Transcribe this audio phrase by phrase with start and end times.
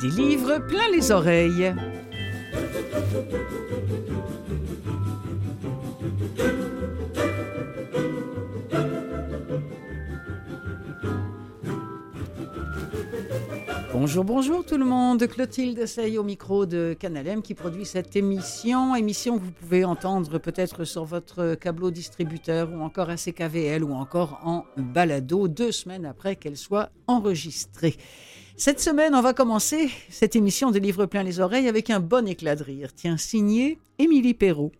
[0.00, 1.74] Des livres plein les oreilles.
[13.92, 15.26] Bonjour, bonjour tout le monde.
[15.26, 18.94] Clotilde Sey au micro de Canalem qui produit cette émission.
[18.94, 23.94] Émission que vous pouvez entendre peut-être sur votre câbleau distributeur ou encore à CKVL ou
[23.94, 27.96] encore en balado deux semaines après qu'elle soit enregistrée.
[28.56, 32.28] Cette semaine, on va commencer cette émission de Livres plein les oreilles avec un bon
[32.28, 32.94] éclat de rire.
[32.94, 34.70] Tiens, signé Émilie Perrault.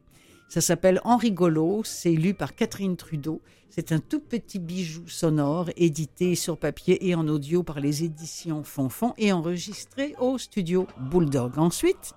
[0.49, 3.41] Ça s'appelle Henri Golo, c'est lu par Catherine Trudeau.
[3.71, 8.63] C'est un tout petit bijou sonore édité sur papier et en audio par les éditions
[8.63, 11.59] Fonfon et enregistré au studio Bulldog.
[11.59, 12.15] Ensuite,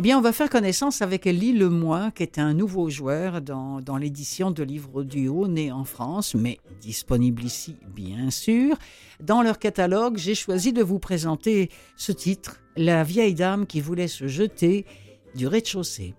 [0.00, 3.82] eh bien, on va faire connaissance avec Lee Lemoy, qui est un nouveau joueur dans,
[3.82, 8.78] dans l'édition de livres audio né en France, mais disponible ici, bien sûr.
[9.22, 11.68] Dans leur catalogue, j'ai choisi de vous présenter
[11.98, 14.86] ce titre, La vieille dame qui voulait se jeter
[15.34, 16.14] du rez-de-chaussée.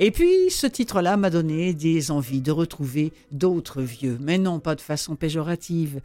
[0.00, 4.74] Et puis, ce titre-là m'a donné des envies de retrouver d'autres vieux, mais non pas
[4.74, 6.00] de façon péjorative.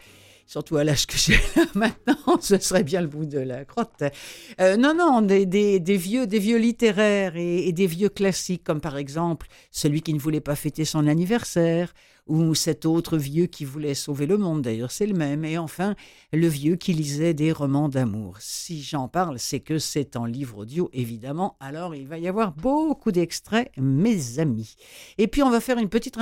[0.50, 1.40] Surtout à l'âge que j'ai
[1.76, 4.02] maintenant, ce serait bien le bout de la crotte.
[4.60, 9.46] Euh, non, non, des, vieux, des vieux littéraires et des vieux classiques, comme par exemple
[9.70, 11.94] celui qui ne voulait pas fêter son anniversaire,
[12.30, 15.96] ou cet autre vieux qui voulait sauver le monde, d'ailleurs c'est le même, et enfin
[16.32, 18.38] le vieux qui lisait des romans d'amour.
[18.40, 22.54] Si j'en parle, c'est que c'est en livre audio, évidemment, alors il va y avoir
[22.54, 24.76] beaucoup d'extraits, mes amis.
[25.18, 26.18] Et puis on va faire une petite,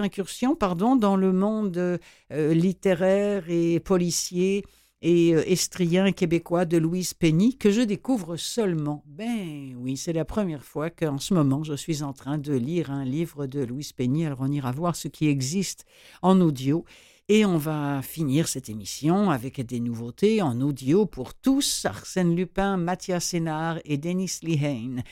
[0.00, 4.64] incursion pardon, dans le monde euh, littéraire et policier
[5.02, 9.02] et euh, estrien québécois de Louise Penny que je découvre seulement.
[9.06, 12.90] Ben oui, c'est la première fois qu'en ce moment je suis en train de lire
[12.90, 14.24] un livre de Louise Penny.
[14.24, 15.84] Alors on ira voir ce qui existe
[16.22, 16.84] en audio.
[17.28, 22.76] Et on va finir cette émission avec des nouveautés en audio pour tous Arsène Lupin,
[22.76, 25.02] Mathias Sénard et Denis Lehane.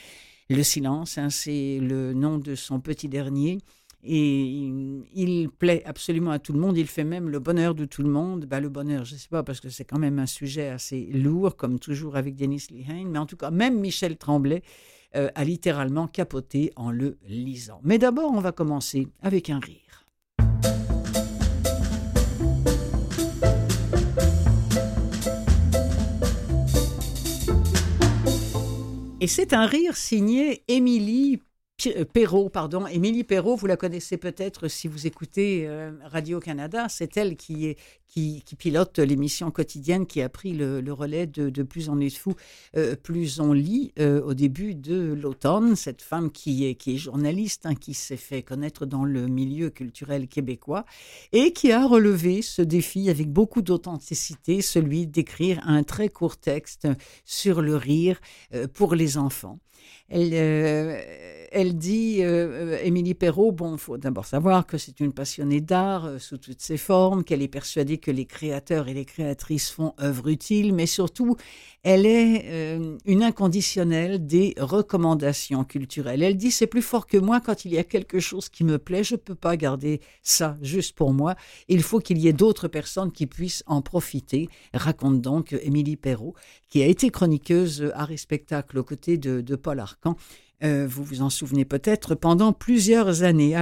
[0.49, 3.59] Le silence, hein, c'est le nom de son petit dernier.
[4.03, 4.43] Et
[5.13, 6.77] il, plaît absolument à tout le monde.
[6.77, 8.45] Il fait même le bonheur de tout le monde.
[8.45, 11.05] Ben, le bonheur, je ne sais pas, parce que c'est quand même un sujet assez
[11.13, 13.09] lourd, comme toujours avec Denis Lehane.
[13.09, 14.63] Mais en tout cas, même Michel Tremblay
[15.15, 17.79] euh, a littéralement capoté en le lisant.
[17.83, 20.05] Mais d'abord, on va commencer avec un rire.
[29.23, 31.39] Et c'est un rire signé Émilie
[32.13, 36.87] Perrault, pardon, Émilie Perrault, vous la connaissez peut-être si vous écoutez euh, Radio-Canada.
[36.89, 37.75] C'est elle qui,
[38.57, 42.33] pilote l'émission quotidienne qui a pris le, relais de, Plus on est fou,
[42.75, 45.75] euh, plus on lit au début de l'automne.
[45.75, 50.85] Cette femme qui est, journaliste, hein, qui s'est fait connaître dans le milieu culturel québécois
[51.31, 56.87] et qui a relevé ce défi avec beaucoup d'authenticité, celui d'écrire un très court texte
[57.25, 58.19] sur le rire
[58.73, 59.59] pour les enfants.
[60.09, 66.05] Elle dit, euh, euh, Émilie Perrault, bon, faut d'abord savoir que c'est une passionnée d'art
[66.05, 69.93] euh, sous toutes ses formes, qu'elle est persuadée que les créateurs et les créatrices font
[70.01, 71.35] œuvre utile, mais surtout,
[71.83, 76.21] elle est une inconditionnelle des recommandations culturelles.
[76.21, 78.77] Elle dit, c'est plus fort que moi quand il y a quelque chose qui me
[78.77, 81.35] plaît, je ne peux pas garder ça juste pour moi.
[81.69, 86.35] Il faut qu'il y ait d'autres personnes qui puissent en profiter, raconte donc Émilie Perrault,
[86.69, 88.17] qui a été chroniqueuse art et
[88.75, 90.15] aux côtés de, de Paul Arcan
[90.63, 93.55] euh, vous vous en souvenez peut-être, pendant plusieurs années.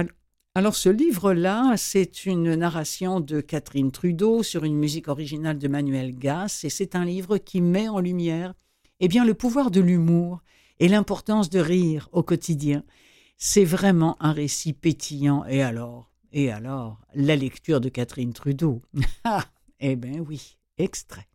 [0.54, 6.16] Alors ce livre-là, c'est une narration de Catherine Trudeau sur une musique originale de Manuel
[6.16, 8.54] Gass, et c'est un livre qui met en lumière
[9.00, 10.42] eh bien, le pouvoir de l'humour
[10.78, 12.84] et l'importance de rire au quotidien.
[13.38, 15.44] C'est vraiment un récit pétillant.
[15.46, 18.82] Et alors Et alors La lecture de Catherine Trudeau
[19.24, 19.46] Ah
[19.80, 21.29] Eh bien oui, extrait.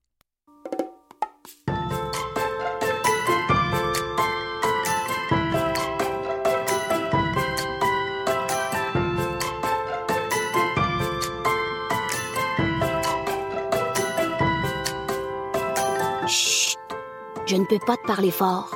[17.47, 18.71] Je ne peux pas te parler fort.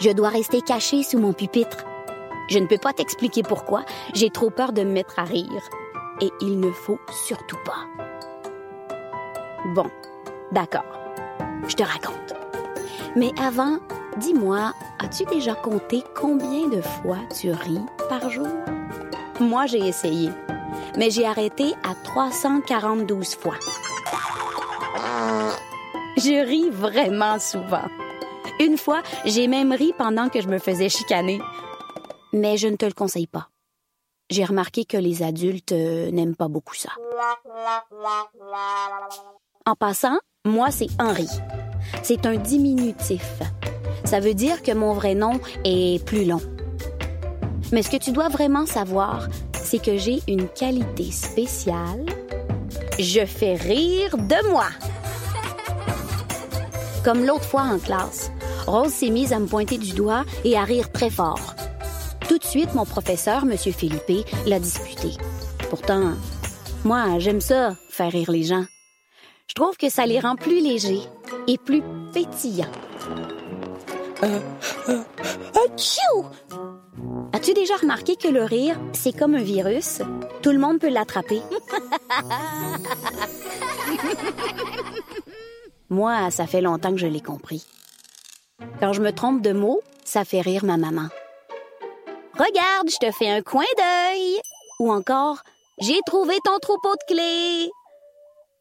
[0.00, 1.84] Je dois rester caché sous mon pupitre.
[2.48, 3.84] Je ne peux pas t'expliquer pourquoi.
[4.14, 5.62] J'ai trop peur de me mettre à rire.
[6.22, 7.86] Et il ne faut surtout pas.
[9.74, 9.84] Bon,
[10.52, 10.86] d'accord.
[11.68, 12.32] Je te raconte.
[13.14, 13.76] Mais avant,
[14.16, 14.72] dis-moi,
[15.04, 18.48] as-tu déjà compté combien de fois tu ris par jour?
[19.38, 20.30] Moi, j'ai essayé,
[20.96, 23.56] mais j'ai arrêté à 342 fois.
[26.16, 27.84] Je ris vraiment souvent.
[28.60, 31.40] Une fois, j'ai même ri pendant que je me faisais chicaner.
[32.32, 33.48] Mais je ne te le conseille pas.
[34.30, 36.90] J'ai remarqué que les adultes euh, n'aiment pas beaucoup ça.
[39.64, 41.28] En passant, moi, c'est Henri.
[42.02, 43.40] c'est un diminutif.
[44.04, 46.40] Ça veut dire que mon vrai nom est plus long.
[47.72, 52.04] Mais ce que tu dois vraiment savoir, c'est que j'ai une qualité spéciale.
[52.98, 54.68] Je fais rire de moi.
[57.04, 58.30] Comme l'autre fois en classe,
[58.68, 61.54] Rose s'est mise à me pointer du doigt et à rire très fort.
[62.28, 63.56] Tout de suite, mon professeur, M.
[63.56, 65.12] Philippe, l'a disputé.
[65.70, 66.12] Pourtant,
[66.84, 68.66] moi, j'aime ça, faire rire les gens.
[69.46, 71.00] Je trouve que ça les rend plus légers
[71.46, 71.82] et plus
[72.12, 72.66] pétillants.
[74.22, 74.38] Euh,
[74.90, 75.02] euh,
[77.32, 80.02] As-tu déjà remarqué que le rire, c'est comme un virus?
[80.42, 81.40] Tout le monde peut l'attraper.
[85.88, 87.64] Moi, ça fait longtemps que je l'ai compris.
[88.80, 91.08] Quand je me trompe de mots, ça fait rire ma maman.
[92.34, 94.40] Regarde, je te fais un coin d'œil.
[94.80, 95.42] Ou encore,
[95.80, 97.70] j'ai trouvé ton troupeau de clés.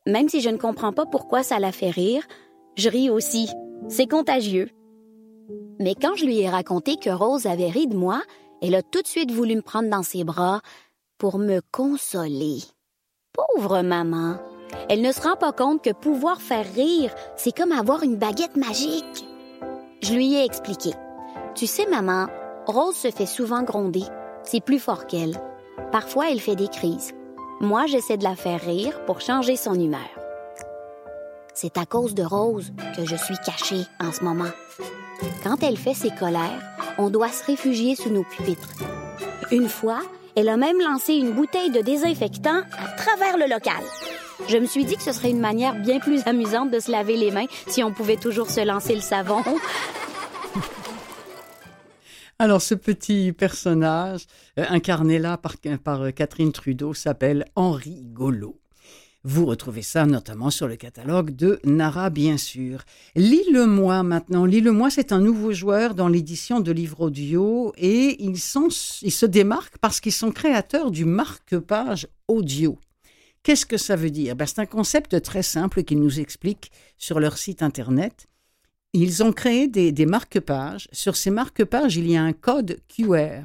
[0.08, 2.24] Même si je ne comprends pas pourquoi ça la fait rire,
[2.76, 3.50] je ris aussi.
[3.90, 4.70] C'est contagieux.
[5.80, 8.24] Mais quand je lui ai raconté que Rose avait ri de moi,
[8.62, 10.62] elle a tout de suite voulu me prendre dans ses bras
[11.18, 12.60] pour me consoler.
[13.34, 14.38] Pauvre maman.
[14.90, 18.58] Elle ne se rend pas compte que pouvoir faire rire, c'est comme avoir une baguette
[18.58, 19.26] magique.
[20.02, 20.92] Je lui ai expliqué.
[21.56, 22.28] Tu sais, maman,
[22.68, 24.04] Rose se fait souvent gronder.
[24.44, 25.36] C'est plus fort qu'elle.
[25.92, 27.14] Parfois, elle fait des crises.
[27.62, 30.08] Moi, j'essaie de la faire rire pour changer son humeur.
[31.56, 34.52] C'est à cause de Rose que je suis cachée en ce moment.
[35.44, 36.62] Quand elle fait ses colères,
[37.00, 38.70] on doit se réfugier sous nos pupitres.
[39.52, 40.02] Une fois,
[40.36, 43.82] elle a même lancé une bouteille de désinfectant à travers le local.
[44.48, 47.18] Je me suis dit que ce serait une manière bien plus amusante de se laver
[47.18, 49.44] les mains si on pouvait toujours se lancer le savon.
[52.40, 54.28] Alors, ce petit personnage,
[54.60, 55.56] euh, incarné là par,
[56.02, 58.60] euh, Catherine Trudeau, s'appelle Henri Golo.
[59.24, 62.84] Vous retrouvez ça notamment sur le catalogue de Nara, bien sûr.
[63.16, 64.46] Lis-le-moi maintenant.
[64.46, 70.00] Lis-le-moi, c'est un nouveau joueur dans l'édition de livres audio et ils se démarquent parce
[70.00, 72.78] qu'ils sont créateurs du marque-page audio.
[73.48, 74.36] Qu'est-ce que ça veut dire?
[74.36, 78.28] Ben, C'est un concept très simple qu'ils nous expliquent sur leur site internet.
[78.92, 80.90] Ils ont créé des, marque-pages.
[80.92, 83.44] Sur ces marque-pages, il y a un code QR.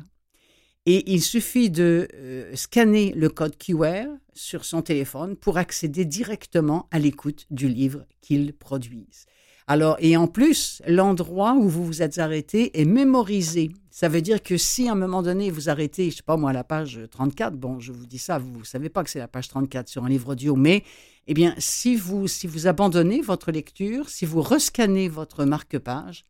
[0.87, 6.89] Et il suffit de euh, scanner le code QR sur son téléphone pour accéder directement
[6.91, 9.27] à l'écoute du livre qu'ils produisent.
[9.67, 13.71] Alors, et en plus, l'endroit où vous vous êtes arrêté est mémorisé.
[13.91, 16.53] Ça veut dire que si à un moment donné vous arrêtez, je sais pas moi,
[16.53, 19.29] la page 34, bon, je vous dis ça, vous ne savez pas que c'est la
[19.29, 20.83] page 34 sur un livre audio, mais
[21.27, 26.25] eh bien, si vous, si vous abandonnez votre lecture, si vous rescannez votre marque-page,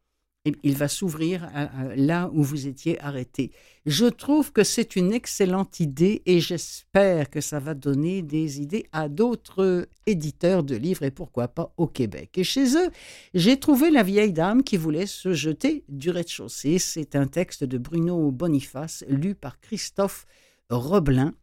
[0.44, 1.48] il va s'ouvrir
[1.94, 3.52] là où vous étiez arrêté.
[3.86, 8.86] Je trouve que c'est une excellente idée et j'espère que ça va donner des idées
[8.92, 12.38] à d'autres éditeurs de livres et pourquoi pas au Québec.
[12.38, 12.90] Et chez eux,
[13.34, 16.78] j'ai trouvé la vieille dame qui voulait se jeter du rez-de-chaussée.
[16.78, 20.26] C'est un texte de Bruno Boniface lu par Christophe
[20.70, 21.34] Roblin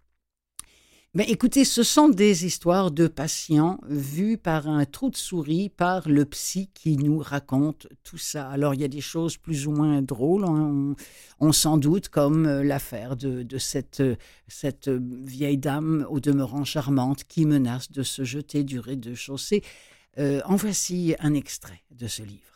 [1.16, 6.08] ben, écoutez, ce sont des histoires de patients vues par un trou de souris, par
[6.08, 8.48] le psy qui nous raconte tout ça.
[8.48, 10.96] Alors, il y a des choses plus ou moins drôles, hein.
[11.40, 14.04] on, s'en doute, comme euh, l'affaire de, cette,
[14.48, 19.64] cette vieille dame, au demeurant charmante, qui menace de se jeter du rez-de-chaussée.
[20.20, 22.49] Euh, en voici un extrait de ce livre.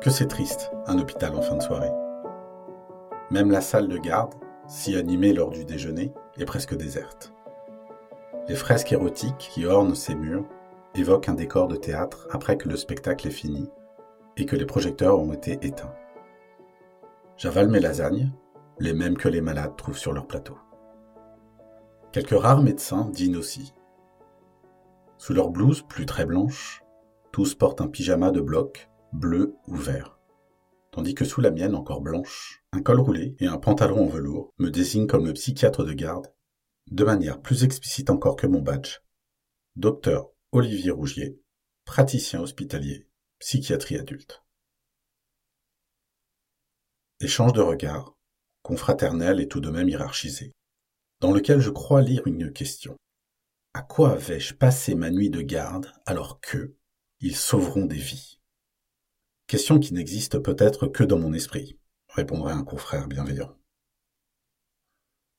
[0.00, 1.92] Que c'est triste, un hôpital en fin de soirée.
[3.30, 4.34] Même la salle de garde,
[4.66, 7.34] si animée lors du déjeuner, est presque déserte.
[8.48, 10.46] Les fresques érotiques qui ornent ces murs
[10.94, 13.68] évoquent un décor de théâtre après que le spectacle est fini
[14.38, 15.94] et que les projecteurs ont été éteints.
[17.36, 18.32] J'avale mes lasagnes,
[18.78, 20.56] les mêmes que les malades trouvent sur leur plateau.
[22.10, 23.74] Quelques rares médecins dînent aussi.
[25.18, 26.82] Sous leur blouse plus très blanche,
[27.32, 30.18] tous portent un pyjama de bloc bleu ou vert.
[30.92, 34.52] Tandis que sous la mienne encore blanche, un col roulé et un pantalon en velours
[34.58, 36.32] me désignent comme le psychiatre de garde,
[36.90, 38.98] de manière plus explicite encore que mon badge.
[39.76, 41.40] Docteur Olivier Rougier,
[41.84, 44.42] praticien hospitalier, psychiatrie adulte.
[47.20, 48.16] Échange de regards,
[48.62, 50.52] confraternel et tout de même hiérarchisé,
[51.20, 52.96] dans lequel je crois lire une question.
[53.74, 56.74] À quoi vais-je passer ma nuit de garde alors que
[57.20, 58.39] ils sauveront des vies?
[59.50, 61.76] Question qui n'existe peut-être que dans mon esprit,
[62.06, 63.58] répondrait un confrère bienveillant.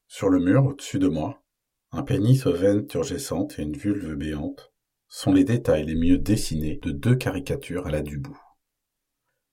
[0.06, 1.42] Sur le mur, au-dessus de moi,
[1.94, 4.74] un pénis aux veines turgescentes et une vulve béante
[5.08, 8.38] sont les détails les mieux dessinés de deux caricatures à la Dubou.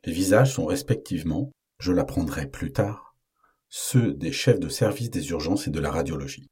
[0.02, 3.16] Les visages sont respectivement, je l'apprendrai plus tard,
[3.68, 6.48] ceux des chefs de service des urgences et de la radiologie.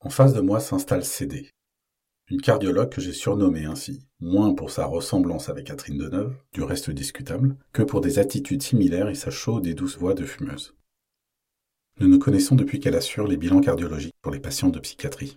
[0.00, 1.50] En face de moi s'installe CD,
[2.32, 6.90] une cardiologue que j'ai surnommée ainsi, moins pour sa ressemblance avec Catherine Deneuve, du reste
[6.90, 10.74] discutable, que pour des attitudes similaires et sa chaude et douce voix de fumeuse.
[12.00, 15.36] Nous nous connaissons depuis qu'elle assure les bilans cardiologiques pour les patients de psychiatrie.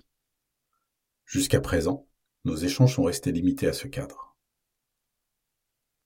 [1.25, 2.07] Jusqu'à présent,
[2.45, 4.37] nos échanges sont restés limités à ce cadre.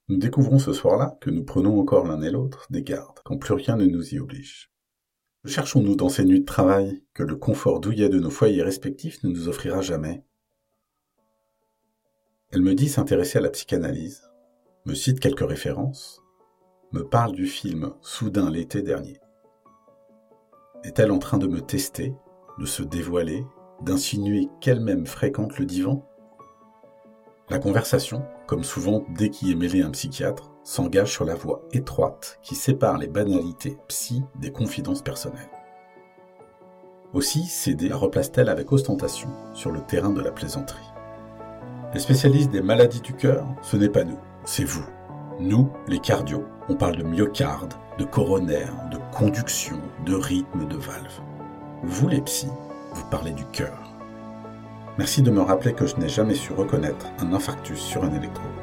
[0.08, 3.54] Nous découvrons ce soir-là que nous prenons encore l'un et l'autre des gardes, quand plus
[3.54, 4.72] rien ne nous y oblige.
[5.46, 9.30] Cherchons-nous dans ces nuits de travail que le confort douillet de nos foyers respectifs ne
[9.30, 10.26] nous offrira jamais
[12.52, 14.24] Elle me dit s'intéresser à la psychanalyse,
[14.86, 16.20] me cite quelques références,
[16.92, 19.20] me parle du film Soudain l'été dernier.
[20.84, 22.16] Est-elle en train de me tester,
[22.58, 23.46] de se dévoiler,
[23.84, 26.04] d'insinuer qu'elle-même fréquente le divan?
[27.52, 32.40] La conversation, comme souvent dès qu'y est mêlé un psychiatre, s'engage sur la voie étroite
[32.42, 35.52] qui sépare les banalités psy des confidences personnelles.
[37.14, 40.89] Aussi, CD la replace-t-elle avec ostentation sur le terrain de la plaisanterie.
[41.92, 44.86] Les spécialistes des maladies du cœur, ce n'est pas nous, c'est vous.
[45.40, 51.20] Nous, les cardios, on parle de myocarde, de coronaire, de conduction, de rythme, de valve.
[51.82, 52.52] Vous, les psys,
[52.94, 53.96] vous parlez du cœur.
[55.00, 58.59] Merci de me rappeler que je n'ai jamais su reconnaître un infarctus sur un électrode.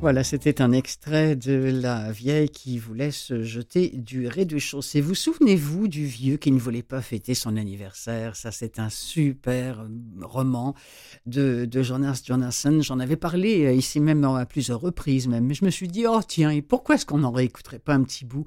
[0.00, 5.02] Voilà, c'était un extrait de la vieille qui voulait se jeter du rez-de-chaussée.
[5.02, 8.34] Vous souvenez-vous du vieux qui ne voulait pas fêter son anniversaire?
[8.34, 9.86] Ça, c'est un super
[10.22, 10.74] roman
[11.26, 12.80] de, de Jonas Jonasson.
[12.80, 15.44] J'en avais parlé euh, ici même à plusieurs reprises même.
[15.44, 18.02] Mais je me suis dit, oh tiens, et pourquoi est-ce qu'on n'en réécouterait pas un
[18.02, 18.46] petit bout?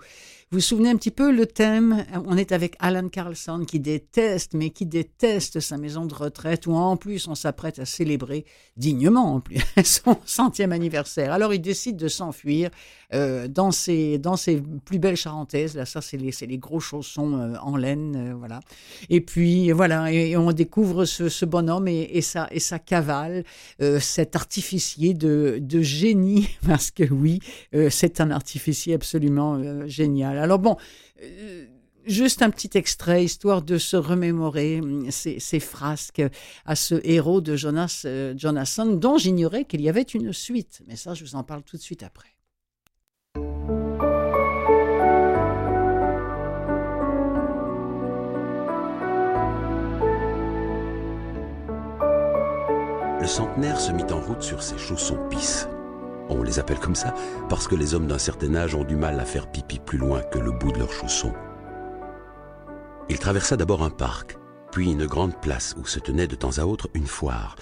[0.53, 2.05] Vous vous souvenez un petit peu le thème?
[2.27, 6.75] On est avec Alan Carlson qui déteste, mais qui déteste sa maison de retraite où
[6.75, 8.45] en plus on s'apprête à célébrer
[8.77, 9.41] dignement
[9.83, 11.33] son centième anniversaire.
[11.33, 12.69] Alors il décide de s'enfuir
[13.13, 15.75] euh, dans, ses, dans ses plus belles charentaises.
[15.75, 18.59] Là, ça c'est les, les gros chaussons euh, en laine, euh, voilà.
[19.09, 23.43] Et puis voilà, et, on découvre ce, ce bonhomme et, et, sa, et sa cavale,
[23.99, 27.39] cet artificier de, de génie, parce que oui,
[27.89, 30.37] c'est un artificier absolument génial.
[30.43, 30.75] Alors bon,
[31.21, 31.65] euh,
[32.05, 36.21] juste un petit extrait, histoire de se remémorer hum, ces, frasques
[36.65, 40.81] à ce héros de Jonas euh, dont j'ignorais qu'il y avait une suite.
[40.85, 42.27] Mais ça, je vous en parle tout de suite après.
[53.21, 55.69] Le centenaire se mit en route sur ses chaussons pisse.
[56.29, 57.13] On les appelle comme ça
[57.49, 60.21] parce que les hommes d'un certain âge ont du mal à faire pipi plus loin
[60.21, 61.33] que le bout de leurs chaussons.
[63.09, 64.37] Il traversa d'abord un parc,
[64.71, 67.55] puis une grande place où se tenait de temps à autre une foire,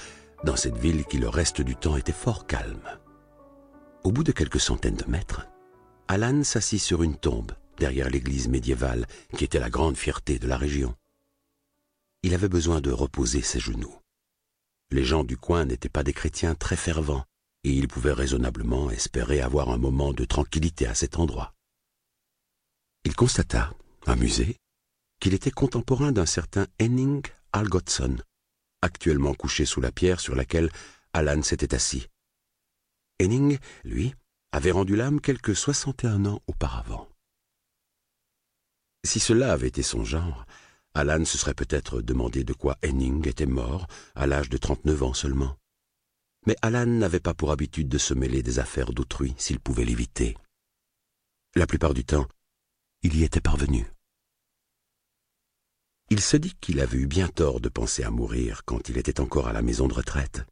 [0.44, 2.88] dans cette ville qui le reste du temps était fort calme.
[4.04, 5.48] Au bout de quelques centaines de mètres,
[6.08, 10.58] Alan s'assit sur une tombe derrière l'église médiévale qui était la grande fierté de la
[10.58, 10.96] région.
[12.24, 13.96] Il avait besoin de reposer ses genoux.
[14.92, 17.24] Les gens du coin n'étaient pas des chrétiens très fervents,
[17.64, 21.54] et il pouvait raisonnablement espérer avoir un moment de tranquillité à cet endroit.
[23.04, 23.74] Il constata,
[24.06, 24.58] amusé,
[25.20, 28.18] qu'il était contemporain d'un certain Henning Algotsson,
[28.82, 30.72] actuellement couché sous la pierre sur laquelle
[31.14, 32.08] Alan s'était assis.
[33.22, 34.16] Henning, lui,
[34.52, 37.08] avait rendu l'âme quelque soixante et un ans auparavant.
[39.04, 40.46] Si cela avait été son genre,
[40.94, 45.14] Alan se serait peut-être demandé de quoi Henning était mort à l'âge de trente-neuf ans
[45.14, 45.58] seulement.
[46.48, 50.36] Mais Alan n'avait pas pour habitude de se mêler des affaires d'autrui s'il pouvait l'éviter.
[51.56, 52.28] La plupart du temps,
[53.04, 53.86] il y était parvenu.
[56.10, 59.20] Il se dit qu'il avait eu bien tort de penser à mourir quand il était
[59.20, 60.44] encore à la maison de retraite,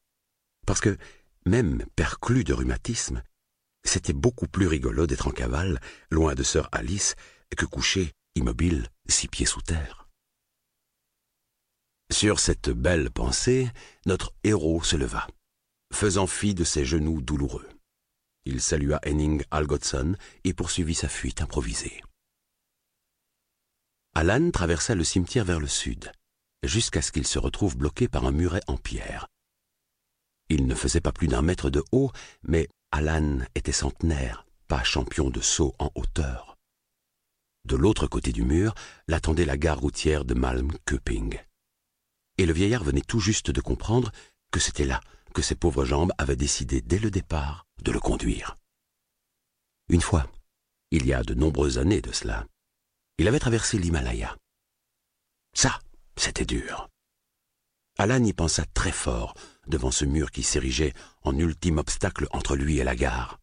[0.66, 0.98] parce que,
[1.46, 3.24] même perclus de rhumatisme,
[3.84, 5.80] c'était beaucoup plus rigolo d'être en cavale,
[6.12, 7.16] loin de sœur Alice,
[7.58, 10.08] que couché, immobile, six pieds sous terre.
[12.12, 13.70] Sur cette belle pensée,
[14.06, 15.28] notre héros se leva
[15.94, 17.68] faisant fi de ses genoux douloureux.
[18.46, 22.02] Il salua Henning Algotsson et poursuivit sa fuite improvisée.
[24.16, 26.12] Alan traversa le cimetière vers le sud,
[26.64, 29.28] jusqu'à ce qu'il se retrouve bloqué par un muret en pierre.
[30.50, 32.12] Il ne faisait pas plus d'un mètre de haut,
[32.44, 36.58] mais Alan était centenaire, pas champion de saut en hauteur.
[37.66, 38.74] De l'autre côté du mur
[39.08, 41.38] l'attendait la gare routière de Malmköping.
[42.38, 44.12] Et le vieillard venait tout juste de comprendre
[44.52, 45.02] que c'était là
[45.34, 48.58] que ses pauvres jambes avaient décidé dès le départ de le conduire.
[49.90, 50.30] Une fois,
[50.92, 52.46] il y a de nombreuses années de cela,
[53.18, 54.38] il avait traversé l'Himalaya.
[55.54, 55.80] Ça,
[56.16, 56.90] c'était dur.
[57.98, 59.34] Alan y pensa très fort
[59.68, 60.94] devant ce mur qui s'érigeait
[61.24, 63.40] en ultime obstacle entre lui et la gare.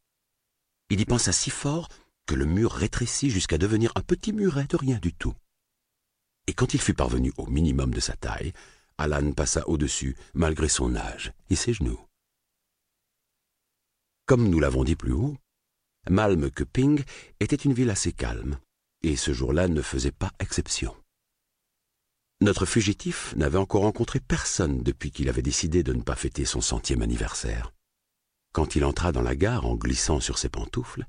[0.89, 1.89] Il y pensa si fort
[2.27, 5.35] que le mur rétrécit jusqu'à devenir un petit muret de rien du tout.
[6.47, 8.53] Et quand il fut parvenu au minimum de sa taille,
[8.99, 12.01] Alan passa au-dessus, malgré son âge et ses genoux.
[14.27, 15.37] Comme nous l'avons dit plus haut,
[16.09, 17.03] Malm que Ping
[17.41, 18.59] était une ville assez calme,
[19.03, 20.95] et ce jour-là ne faisait pas exception.
[22.41, 26.61] Notre fugitif n'avait encore rencontré personne depuis qu'il avait décidé de ne pas fêter son
[26.61, 27.73] centième anniversaire.
[28.53, 31.07] Quand il entra dans la gare en glissant sur ses pantoufles,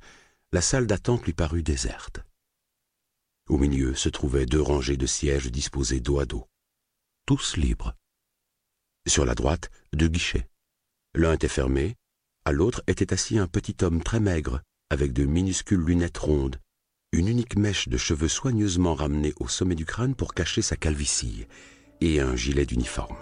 [0.51, 2.21] la salle d'attente lui parut déserte.
[3.49, 6.47] Au milieu se trouvaient deux rangées de sièges disposés dos à dos,
[7.27, 7.93] tous libres.
[9.05, 10.47] Sur la droite, deux guichets.
[11.13, 11.97] L'un était fermé,
[12.45, 16.55] à l'autre était assis un petit homme très maigre, avec de minuscules lunettes rondes,
[17.11, 21.47] une unique mèche de cheveux soigneusement ramenée au sommet du crâne pour cacher sa calvitie,
[21.99, 23.17] et un gilet d'uniforme.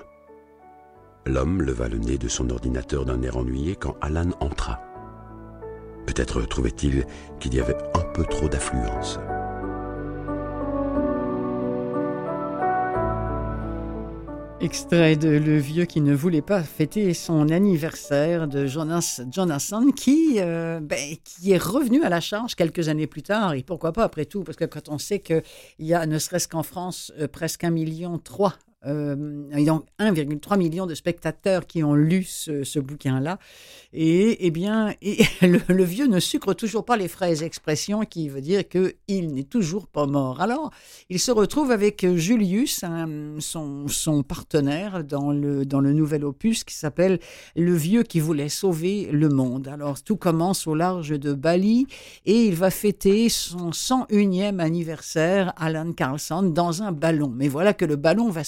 [1.26, 4.84] L'homme leva le nez de son ordinateur d'un air ennuyé quand Alan entra.
[6.06, 7.08] Peut-être trouvait-il
[7.40, 9.18] qu'il y avait un peu trop d'affluence.
[14.62, 20.38] Extrait de Le vieux qui ne voulait pas fêter son anniversaire de Jonas Jonasson, qui,
[20.40, 23.54] euh, ben, qui est revenu à la charge quelques années plus tard.
[23.54, 24.44] Et pourquoi pas après tout?
[24.44, 25.44] Parce que quand on sait qu'il
[25.80, 28.54] y a, ne serait-ce qu'en France, euh, presque un million trois
[28.88, 33.40] euh, il y a 1,3 million de spectateurs qui ont lu ce, bouquin-là.
[33.94, 38.42] Et, eh bien, et le, vieux ne sucre toujours pas les fraises, expression qui veut
[38.42, 40.42] dire qu'il n'est toujours pas mort.
[40.42, 40.72] Alors,
[41.10, 42.84] il se retrouve avec Julius,
[43.40, 47.20] son, partenaire dans le, dans le nouvel opus qui s'appelle
[47.56, 49.68] Le vieux qui voulait sauver le monde.
[49.68, 51.88] Alors, tout commence au large de Bali
[52.26, 57.32] et il va fêter son 101e anniversaire, Alan Carlson, dans un ballon.
[57.36, 58.44] Mais voilà que le ballon va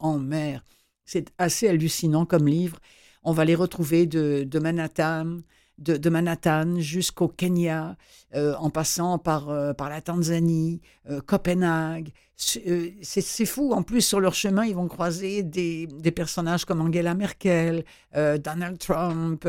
[0.00, 0.64] en mer.
[1.04, 2.78] C'est assez hallucinant comme livre.
[3.22, 5.38] On va les retrouver de, Manhattan,
[5.78, 7.96] de, Manhattan jusqu'au Kenya,
[8.34, 12.10] euh, en passant par, euh, par la Tanzanie, euh, Copenhague.
[12.36, 13.72] C'est fou.
[13.72, 19.48] En plus, sur leur chemin, ils vont croiser des, personnages comme Angela Merkel, Donald Trump,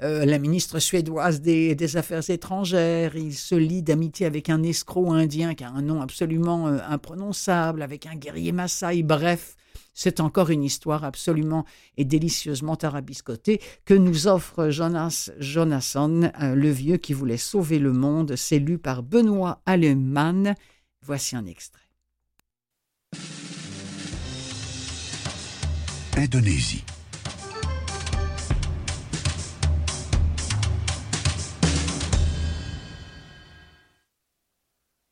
[0.00, 3.14] la ministre suédoise des, des, Affaires étrangères.
[3.14, 8.04] Ils se lient d'amitié avec un escroc indien qui a un nom absolument imprononçable, avec
[8.06, 9.04] un guerrier Maasai.
[9.04, 9.54] Bref,
[9.94, 11.64] c'est encore une histoire absolument
[11.96, 17.92] et délicieusement tarabiscotée que nous offre Jonas Jonasson, euh, le vieux qui voulait sauver le
[17.92, 18.34] monde.
[18.36, 20.54] C'est lu par Benoît Allemann.
[21.02, 21.80] Voici un extrait.
[26.16, 26.84] Indonésie.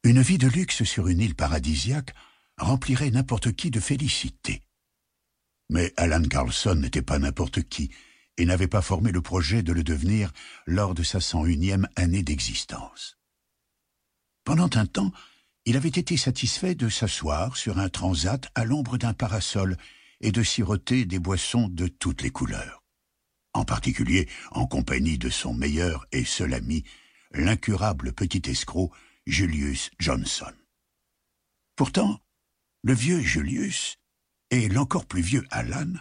[0.05, 2.13] Une vie de luxe sur une île paradisiaque
[2.59, 4.63] remplirait n'importe qui de félicité.
[5.69, 7.91] Mais Alan Carlson n'était pas n'importe qui
[8.37, 10.33] et n'avait pas formé le projet de le devenir
[10.67, 13.19] lors de sa 101e année d'existence.
[14.45, 15.13] Pendant un temps,
[15.65, 19.77] il avait été satisfait de s'asseoir sur un transat à l'ombre d'un parasol
[20.21, 22.83] et de siroter des boissons de toutes les couleurs,
[23.53, 26.85] en particulier en compagnie de son meilleur et seul ami,
[27.33, 28.93] l'incurable petit escroc
[29.27, 30.53] Julius Johnson.
[31.77, 32.21] Pourtant,
[32.83, 33.99] le vieux Julius
[34.53, 35.93] et l'encore plus vieux Alan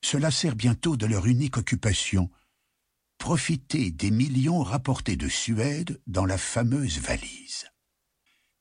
[0.00, 2.30] se lassèrent bientôt de leur unique occupation,
[3.18, 7.66] profiter des millions rapportés de Suède dans la fameuse valise.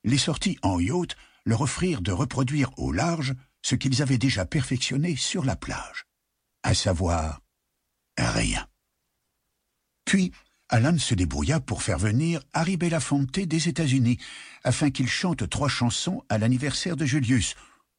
[0.03, 5.15] Les sorties en yacht leur offrirent de reproduire au large ce qu'ils avaient déjà perfectionné
[5.15, 6.05] sur la plage,
[6.63, 7.41] à savoir
[8.17, 8.67] rien.
[10.05, 10.31] Puis,
[10.69, 14.17] Alan se débrouilla pour faire venir Harry Belafonte des États-Unis,
[14.63, 17.55] afin qu'il chante trois chansons à l'anniversaire de Julius,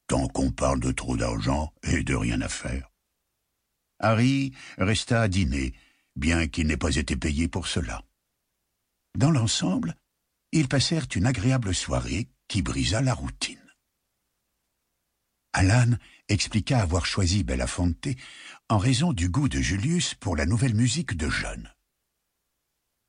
[0.07, 2.93] tant qu'on parle de trop d'argent et de rien à faire.
[3.99, 5.75] Harry resta à dîner,
[6.15, 8.03] bien qu'il n'ait pas été payé pour cela.
[9.17, 9.97] Dans l'ensemble,
[10.53, 13.63] ils passèrent une agréable soirée qui brisa la routine.
[15.53, 15.97] Alan
[16.29, 18.09] expliqua avoir choisi Belafonte
[18.69, 21.73] en raison du goût de Julius pour la nouvelle musique de jeunes.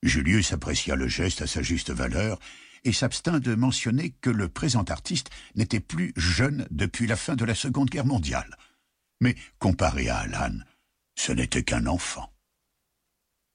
[0.01, 2.39] Julius apprécia le geste à sa juste valeur
[2.83, 7.45] et s'abstint de mentionner que le présent artiste n'était plus jeune depuis la fin de
[7.45, 8.57] la Seconde Guerre mondiale.
[9.21, 10.57] Mais comparé à Alan,
[11.15, 12.31] ce n'était qu'un enfant.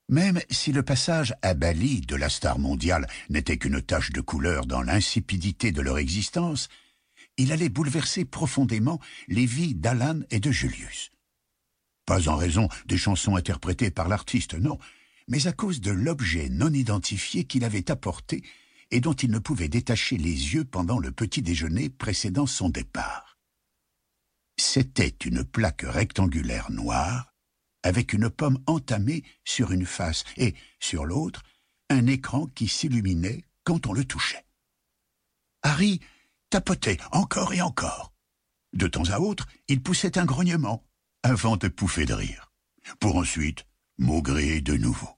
[0.09, 4.67] Même si le passage à Bali de la star mondiale n'était qu'une tache de couleur
[4.67, 6.69] dans l'insipidité de leur existence,
[7.39, 11.11] il allait bouleverser profondément les vies d'Alan et de Julius.
[12.05, 14.79] Pas en raison des chansons interprétées par l'artiste, non,
[15.29, 18.43] mais à cause de l'objet non identifié qu'il avait apporté
[18.93, 23.39] et dont il ne pouvait détacher les yeux pendant le petit déjeuner précédant son départ.
[24.59, 27.35] C'était une plaque rectangulaire noire,
[27.83, 31.43] avec une pomme entamée sur une face et, sur l'autre,
[31.89, 34.45] un écran qui s'illuminait quand on le touchait.
[35.63, 36.01] Harry
[36.51, 38.13] tapotait encore et encore.
[38.75, 40.85] De temps à autre, il poussait un grognement,
[41.23, 42.53] avant de pouffer de rire,
[43.01, 43.65] pour ensuite
[43.97, 45.09] maugréer de nouveau.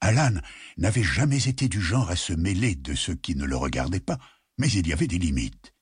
[0.00, 0.40] Alan
[0.76, 4.18] n'avait jamais été du genre à se mêler de ceux qui ne le regardaient pas,
[4.58, 5.74] mais il y avait des limites.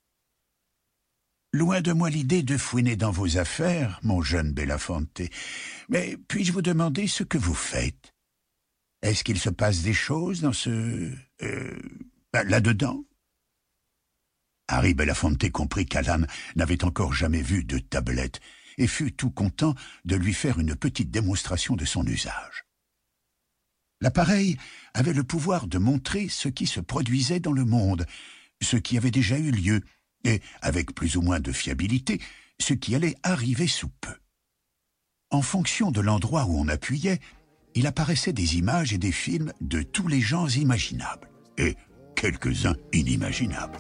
[1.53, 5.23] Loin de moi l'idée de fouiner dans vos affaires, mon jeune Belafonte,
[5.89, 8.15] mais puis-je vous demander ce que vous faites?
[9.03, 11.13] Est-ce qu'il se passe des choses dans ce...
[11.43, 11.79] Euh,
[12.33, 13.05] là-dedans?
[14.69, 16.27] Harry Belafonte comprit qu'Alan
[16.57, 18.41] n'avait encore jamais vu de tablette
[18.79, 19.75] et fut tout content
[20.05, 22.66] de lui faire une petite démonstration de son usage.
[24.01, 24.57] L'appareil
[24.95, 28.07] avait le pouvoir de montrer ce qui se produisait dans le monde,
[28.63, 29.83] ce qui avait déjà eu lieu,
[30.25, 32.21] et, avec plus ou moins de fiabilité,
[32.61, 34.15] ce qui allait arriver sous peu.
[35.31, 37.21] En fonction de l'endroit où on appuyait,
[37.75, 41.29] il apparaissait des images et des films de tous les genres imaginables,
[41.59, 41.77] et
[42.15, 43.79] quelques-uns inimaginables.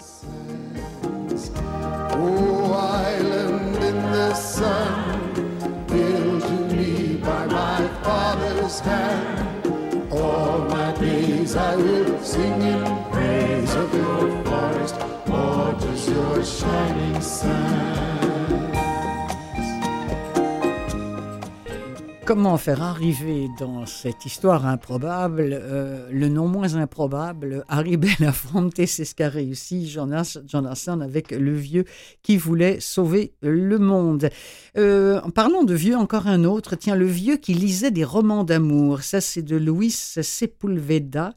[22.26, 29.04] Comment faire arriver dans cette histoire improbable euh, le non moins improbable Harry Belafonte, c'est
[29.04, 31.84] ce qu'a réussi Jonas, Jonathan avec le vieux
[32.24, 34.28] qui voulait sauver le monde.
[34.76, 38.42] Euh, en parlant de vieux, encore un autre, tiens, le vieux qui lisait des romans
[38.42, 39.02] d'amour.
[39.02, 41.32] Ça, c'est de Luis Sepulveda.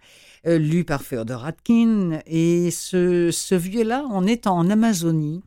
[0.47, 2.21] Euh, lu par Féodor Atkin.
[2.25, 5.41] Et ce, ce vieux-là, on est en Amazonie.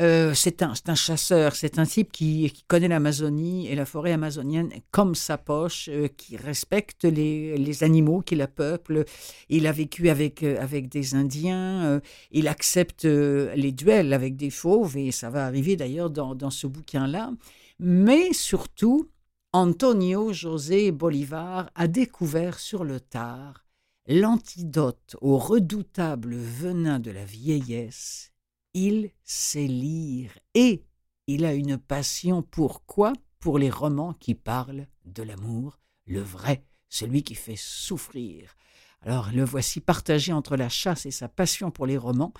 [0.00, 4.70] Euh, c'est un, un, chasseur, c'est un type qui, connaît l'Amazonie et la forêt amazonienne
[4.90, 9.04] comme sa poche, euh, qui respecte les, animaux qui la peuplent.
[9.50, 12.00] Il a vécu avec, avec des Indiens,
[12.30, 16.66] il accepte les duels avec des fauves, et ça va arriver d'ailleurs dans, dans ce
[16.66, 17.30] bouquin-là.
[17.78, 19.10] Mais surtout,
[19.52, 23.62] Antonio José Bolivar a découvert sur le tard
[24.06, 28.32] l'antidote au redoutable venin de la vieillesse
[28.74, 30.84] il sait lire et
[31.26, 33.12] il a une passion pour quoi?
[33.38, 38.54] Pour les romans qui parlent de l'amour, le vrai, celui qui fait souffrir.
[39.00, 42.32] Alors le voici partagé entre la chasse et sa passion pour les romans,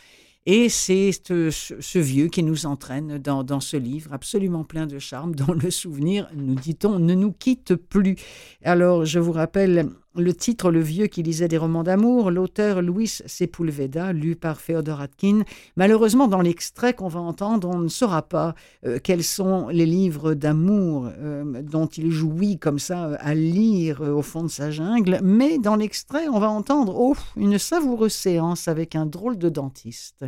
[0.46, 5.35] et c'est ce, vieux qui nous entraîne dans, dans, ce livre absolument plein de charme,
[5.35, 8.16] dont le souvenir, nous dit-on, ne nous quitte plus.
[8.62, 13.22] Alors je vous rappelle le titre Le vieux qui lisait des romans d'amour, l'auteur Luis
[13.27, 15.42] Sepulveda, lu par Féodor Atkin.
[15.77, 18.55] Malheureusement, dans l'extrait qu'on va entendre, on ne saura pas
[18.87, 24.01] euh, quels sont les livres d'amour euh, dont il jouit comme ça euh, à lire
[24.03, 28.68] au fond de sa jungle, mais dans l'extrait, on va entendre oh, une savoureuse séance
[28.68, 30.25] avec un drôle de dentiste.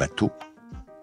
[0.00, 0.32] Bateau,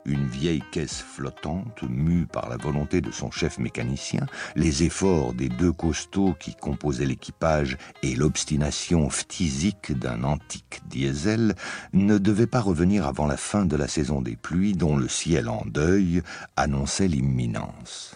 [0.05, 5.49] une vieille caisse flottante mue par la volonté de son chef mécanicien, les efforts des
[5.49, 11.53] deux costauds qui composaient l'équipage et l'obstination phtisique d'un antique diesel
[11.93, 15.47] ne devaient pas revenir avant la fin de la saison des pluies dont le ciel
[15.47, 16.23] en deuil
[16.55, 18.15] annonçait l'imminence.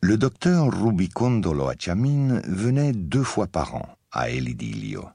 [0.00, 5.08] Le docteur Rubicondo Loachamin venait deux fois par an à Elidilio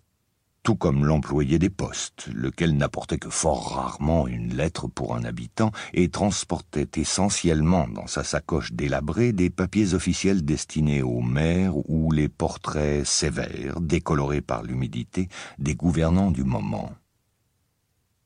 [0.69, 5.71] tout comme l'employé des postes, lequel n'apportait que fort rarement une lettre pour un habitant
[5.95, 12.29] et transportait essentiellement dans sa sacoche délabrée des papiers officiels destinés aux maires ou les
[12.29, 15.27] portraits sévères, décolorés par l'humidité,
[15.57, 16.91] des gouvernants du moment.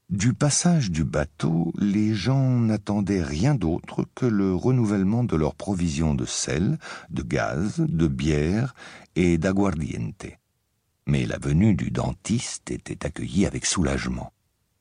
[0.09, 6.13] Du passage du bateau, les gens n'attendaient rien d'autre que le renouvellement de leurs provisions
[6.13, 6.77] de sel,
[7.09, 8.75] de gaz, de bière
[9.15, 10.25] et d'aguardiente.
[11.05, 14.31] Mais la venue du dentiste était accueillie avec soulagement,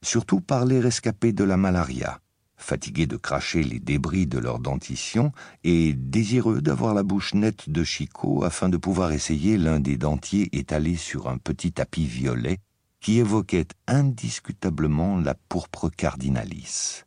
[0.03, 2.21] surtout par les rescapés de la malaria,
[2.57, 5.33] fatigués de cracher les débris de leur dentition
[5.65, 10.49] et désireux d'avoir la bouche nette de Chicot afin de pouvoir essayer l'un des dentiers
[10.57, 12.59] étalés sur un petit tapis violet
[13.01, 17.05] qui évoquait indiscutablement la pourpre cardinalis.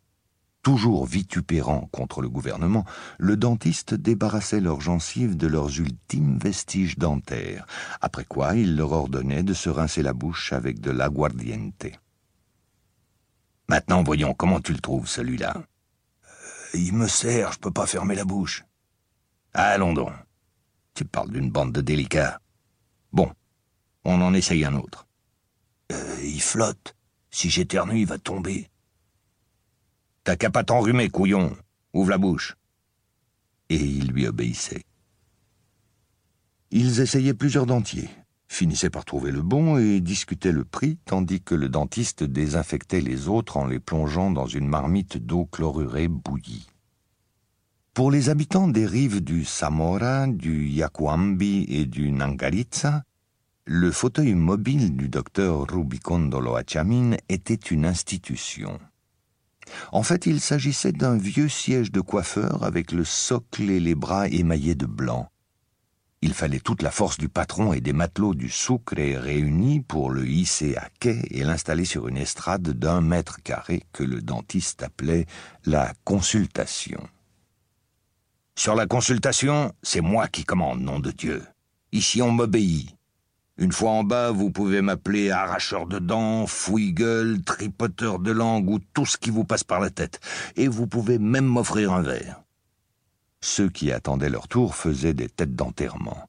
[0.66, 2.86] Toujours vitupérant contre le gouvernement,
[3.20, 7.68] le dentiste débarrassait leurs gencives de leurs ultimes vestiges dentaires,
[8.02, 11.86] après quoi il leur ordonnait de se rincer la bouche avec de l'aguardiente.
[13.70, 15.56] Maintenant, voyons comment tu le trouves, celui-là?
[15.56, 16.30] Euh,
[16.74, 18.66] il me sert, je peux pas fermer la bouche.
[19.54, 20.14] Allons donc.
[20.96, 22.42] Tu parles d'une bande de délicats.
[23.14, 23.32] Bon,
[24.04, 25.06] on en essaye un autre.
[25.92, 26.96] et il flotte.
[27.30, 28.72] Si j'éternue, il va tomber.
[30.26, 31.56] T'as qu'à pas t'enrhumer, couillon.
[31.94, 32.56] Ouvre la bouche.
[33.70, 34.82] Et il lui obéissait.
[36.72, 38.10] Ils essayaient plusieurs dentiers,
[38.48, 43.28] finissaient par trouver le bon et discutaient le prix, tandis que le dentiste désinfectait les
[43.28, 46.66] autres en les plongeant dans une marmite d'eau chlorurée bouillie.
[47.94, 53.04] Pour les habitants des rives du Samora, du Yacuambi et du Nangaritza,
[53.66, 58.80] le fauteuil mobile du docteur Rubicondo Loachamin était une institution.
[59.92, 64.28] En fait, il s'agissait d'un vieux siège de coiffeur avec le socle et les bras
[64.28, 65.30] émaillés de blanc.
[66.22, 70.28] Il fallait toute la force du patron et des matelots du Sucre réunis pour le
[70.28, 75.28] hisser à quai et l'installer sur une estrade d'un mètre carré que le dentiste appelait
[75.66, 77.08] la consultation.
[78.56, 81.46] Sur la consultation, c'est moi qui commande, nom de Dieu.
[81.92, 82.96] Ici, on m'obéit.
[83.58, 88.80] Une fois en bas, vous pouvez m'appeler arracheur de dents, fouille-gueule, tripoteur de langue ou
[88.80, 90.20] tout ce qui vous passe par la tête.
[90.58, 92.44] Et vous pouvez même m'offrir un verre.
[93.40, 96.28] Ceux qui attendaient leur tour faisaient des têtes d'enterrement.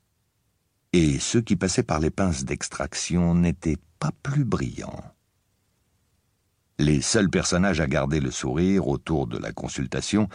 [0.92, 5.02] Et ceux qui passaient par les pinces d'extraction n'étaient pas plus brillants.
[6.78, 10.28] Les seuls personnages à garder le sourire autour de la consultation,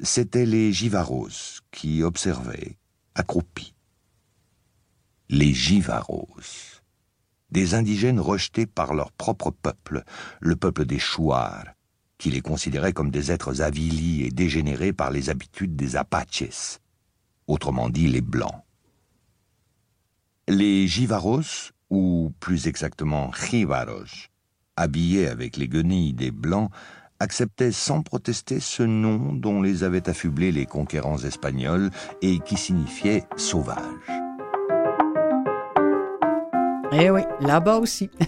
[0.00, 2.76] c'étaient les Givaros, qui observaient,
[3.14, 3.75] accroupis
[5.28, 6.28] les Givaros,
[7.50, 10.04] des indigènes rejetés par leur propre peuple,
[10.40, 11.66] le peuple des Chouars,
[12.18, 16.78] qui les considérait comme des êtres avilis et dégénérés par les habitudes des Apaches,
[17.46, 18.62] autrement dit les Blancs.
[20.48, 24.28] Les Givaros, ou plus exactement Jivaros,
[24.76, 26.70] habillés avec les guenilles des Blancs,
[27.18, 31.90] acceptaient sans protester ce nom dont les avaient affublés les conquérants espagnols
[32.22, 34.25] et qui signifiait sauvage.
[36.92, 38.10] Eh oui, là-bas aussi.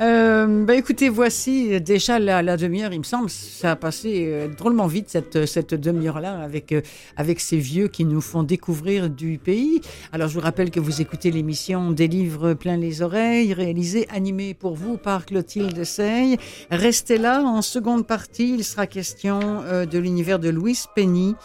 [0.00, 4.86] Euh, bah écoutez, voici déjà la, demi-heure, il me semble, ça a passé euh, drôlement
[4.86, 6.80] vite cette, demi-heure-là avec, euh,
[7.16, 9.80] avec ces vieux qui nous font découvrir du pays.
[10.10, 14.54] Alors je vous rappelle que vous écoutez l'émission Des livres plein les oreilles, réalisée, animée
[14.54, 16.38] pour vous par Clotilde Sey.
[16.70, 19.40] Restez là, en seconde partie, il sera question
[19.84, 21.36] de l'univers de Louise Penny.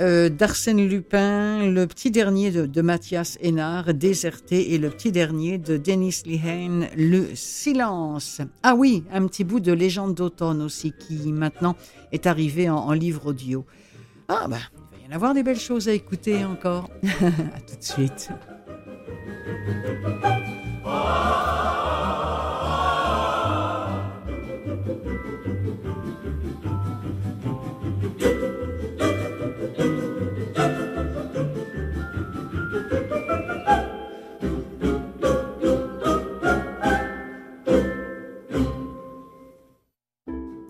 [0.00, 5.76] Euh, d'Arsène Lupin, le petit dernier de, Mathias Hénard, Déserté, et le petit dernier de
[5.76, 8.40] Denis Lehane, Le Silence.
[8.62, 11.76] Ah oui, un petit bout de Légende d'automne aussi, qui maintenant
[12.12, 13.66] est arrivé en, livre audio.
[14.28, 14.56] Ah ben,
[14.94, 16.88] il va y en avoir des belles choses à écouter encore.
[17.02, 18.30] à tout de suite.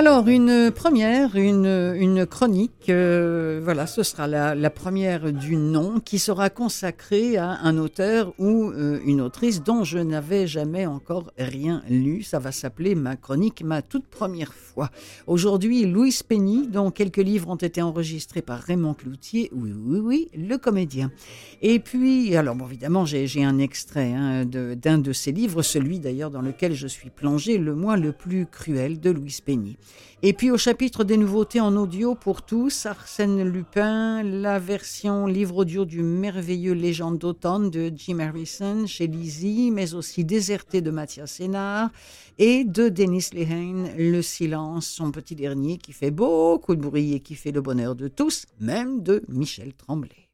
[0.00, 6.18] Alors, une première, une, chronique, euh, voilà, ce sera la, la, première du nom qui
[6.18, 11.82] sera consacrée à un auteur ou euh, une autrice dont je n'avais jamais encore rien
[11.90, 12.22] lu.
[12.22, 14.88] Ça va s'appeler ma chronique, ma toute première fois.
[15.26, 20.28] Aujourd'hui, Louise Penny, dont quelques livres ont été enregistrés par Raymond Cloutier, oui, oui, oui,
[20.34, 21.12] le comédien.
[21.60, 26.40] Et puis, alors évidemment, j'ai un extrait hein, d'un de, ses livres, celui d'ailleurs dans
[26.40, 29.76] lequel je suis plongé, Le mois le plus cruel de Louise Penny.
[30.22, 35.56] Et puis au chapitre des nouveautés en audio pour tous, Arsène Lupin, la version livre
[35.56, 41.32] audio du merveilleux Légende d'automne de Jim Harrison chez Lizzie, mais aussi Déserté de Mathias
[41.32, 41.88] Sénard
[42.36, 47.20] et de Denis Lehane, Le silence, son petit dernier qui fait beaucoup de bruit et
[47.20, 50.28] qui fait le bonheur de tous, même de Michel Tremblay.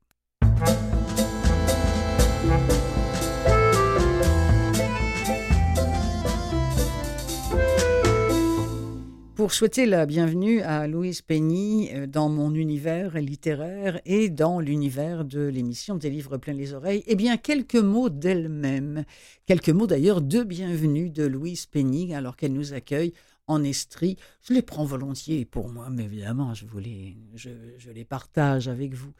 [9.37, 15.27] Pour souhaiter la bienvenue à Louise Penny euh, dans mon univers littéraire et dans l'univers
[15.27, 19.05] de l'émission des livres plein les oreilles, eh bien, quelques mots d'elle-même.
[19.45, 23.13] Quelques mots d'ailleurs de bienvenue de Louise Penny alors qu'elle nous accueille
[23.47, 24.17] en Estrie.
[24.41, 28.95] Je les prends volontiers pour moi, mais évidemment, je, les, je, je les partage avec
[28.95, 29.13] vous.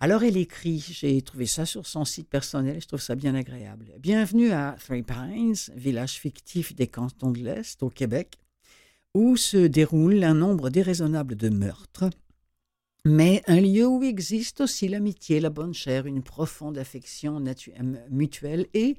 [0.00, 3.92] Alors elle écrit, j'ai trouvé ça sur son site personnel, je trouve ça bien agréable.
[4.00, 8.38] Bienvenue à Three Pines, village fictif des cantons de l'Est au Québec
[9.18, 12.08] où se déroule un nombre déraisonnable de meurtres,
[13.04, 17.42] mais un lieu où existe aussi l'amitié, la bonne chair, une profonde affection
[18.10, 18.96] mutuelle et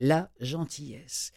[0.00, 1.32] la gentillesse.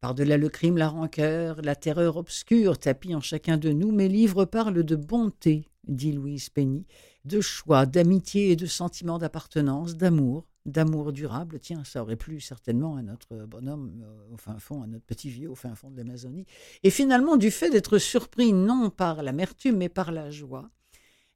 [0.00, 4.44] Par-delà le crime, la rancœur, la terreur obscure tapis en chacun de nous, mes livres
[4.44, 6.84] parlent de bonté, dit Louise Penny,
[7.24, 11.58] de choix, d'amitié et de sentiment d'appartenance, d'amour, d'amour durable.
[11.60, 15.30] Tiens, ça aurait plu certainement à notre bonhomme euh, au fin fond, à notre petit
[15.30, 16.46] vieux au fin fond de l'Amazonie.
[16.82, 20.70] Et finalement, du fait d'être surpris non par l'amertume, mais par la joie,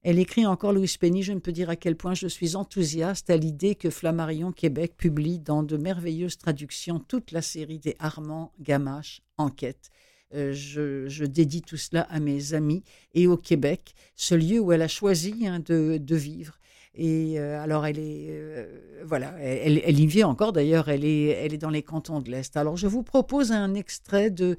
[0.04, 3.30] elle écrit encore Louise Penny, je ne peux dire à quel point je suis enthousiaste
[3.30, 8.52] à l'idée que Flammarion Québec publie dans de merveilleuses traductions toute la série des Armand
[8.58, 9.90] Gamache Enquête.
[10.34, 12.82] Euh, je, dédie tout cela à mes amis
[13.14, 16.58] et au Québec, ce lieu où elle a choisi hein, de, vivre.
[16.94, 21.54] Et euh, alors, elle est, euh, voilà, elle, y vit encore d'ailleurs, elle est, elle
[21.54, 22.54] est dans les cantons de l'Est.
[22.56, 24.56] Alors, je vous propose un extrait de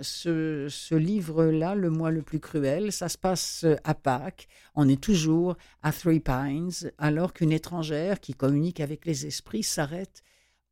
[0.00, 2.90] ce, ce livre-là, Le mois le plus cruel.
[2.90, 4.48] Ça se passe à Pâques.
[4.74, 10.22] On est toujours à Three Pines, alors qu'une étrangère qui communique avec les esprits s'arrête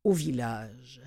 [0.03, 1.01] au village.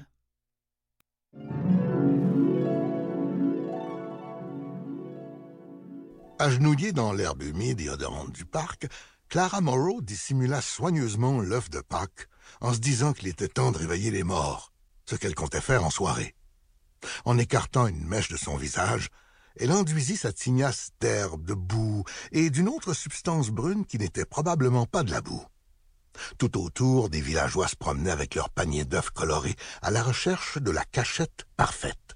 [6.38, 8.87] Agenouillée dans l'herbe humide et odorante du parc,
[9.35, 12.29] Clara Morrow dissimula soigneusement l'œuf de Pâques
[12.61, 14.73] en se disant qu'il était temps de réveiller les morts,
[15.07, 16.37] ce qu'elle comptait faire en soirée.
[17.25, 19.09] En écartant une mèche de son visage,
[19.57, 24.87] elle enduisit sa tignasse d'herbe, de boue et d'une autre substance brune qui n'était probablement
[24.87, 25.44] pas de la boue.
[26.38, 30.70] Tout autour, des villageois se promenaient avec leurs paniers d'œufs colorés à la recherche de
[30.70, 32.14] la cachette parfaite.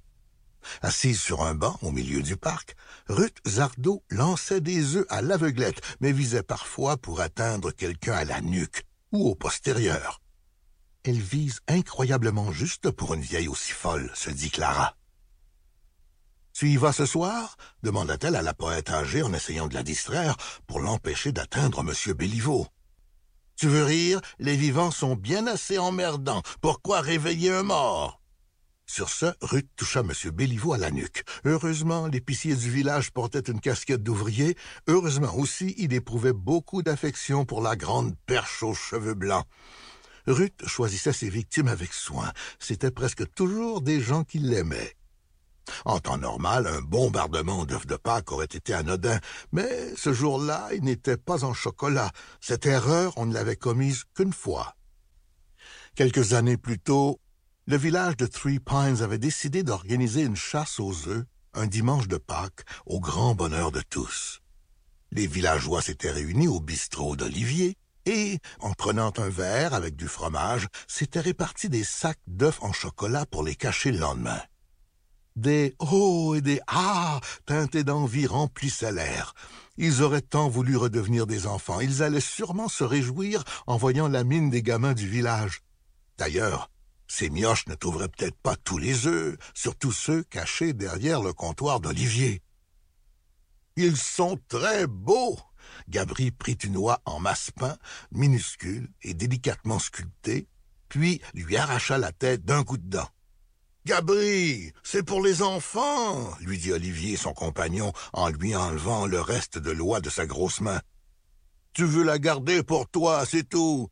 [0.82, 2.76] Assise sur un banc au milieu du parc,
[3.08, 8.40] Ruth Zardot lançait des œufs à l'aveuglette, mais visait parfois pour atteindre quelqu'un à la
[8.40, 10.20] nuque ou au postérieur.
[11.04, 14.94] Elle vise incroyablement juste pour une vieille aussi folle, se dit Clara.
[16.52, 17.56] Tu y vas ce soir?
[17.84, 22.14] demanda-t-elle à la poète âgée en essayant de la distraire pour l'empêcher d'atteindre M.
[22.14, 22.66] Béliveau.
[23.54, 24.20] Tu veux rire?
[24.38, 26.42] Les vivants sont bien assez emmerdants.
[26.60, 28.20] Pourquoi réveiller un mort?
[28.88, 30.12] Sur ce, Ruth toucha M.
[30.32, 31.22] Béliveau à la nuque.
[31.44, 34.56] Heureusement, l'épicier du village portait une casquette d'ouvrier.
[34.86, 39.44] Heureusement aussi, il éprouvait beaucoup d'affection pour la grande perche aux cheveux blancs.
[40.26, 42.32] Ruth choisissait ses victimes avec soin.
[42.58, 44.94] C'était presque toujours des gens qui l'aimaient.
[45.84, 49.20] En temps normal, un bombardement d'œufs de Pâques aurait été anodin,
[49.52, 52.10] mais ce jour-là, il n'était pas en chocolat.
[52.40, 54.74] Cette erreur, on ne l'avait commise qu'une fois.
[55.94, 57.20] Quelques années plus tôt,
[57.68, 62.16] le village de Three Pines avait décidé d'organiser une chasse aux œufs un dimanche de
[62.16, 64.40] Pâques au grand bonheur de tous.
[65.12, 67.76] Les villageois s'étaient réunis au bistrot d'Olivier
[68.06, 73.26] et, en prenant un verre avec du fromage, s'étaient répartis des sacs d'œufs en chocolat
[73.26, 74.40] pour les cacher le lendemain.
[75.36, 79.34] Des oh et des ah teintés d'envie remplissaient l'air.
[79.76, 81.80] Ils auraient tant voulu redevenir des enfants.
[81.80, 85.60] Ils allaient sûrement se réjouir en voyant la mine des gamins du village.
[86.16, 86.70] D'ailleurs,
[87.08, 91.80] ces mioches ne trouveraient peut-être pas tous les œufs, surtout ceux cachés derrière le comptoir
[91.80, 92.42] d'Olivier.
[93.76, 95.38] Ils sont très beaux.
[95.88, 97.76] Gabri prit une oie en masse-pain,
[98.12, 100.48] minuscule et délicatement sculptée,
[100.88, 103.08] puis lui arracha la tête d'un coup de dent.
[103.86, 109.56] Gabri, c'est pour les enfants, lui dit Olivier, son compagnon, en lui enlevant le reste
[109.56, 110.80] de l'oie de sa grosse main.
[111.72, 113.88] Tu veux la garder pour toi, c'est tout.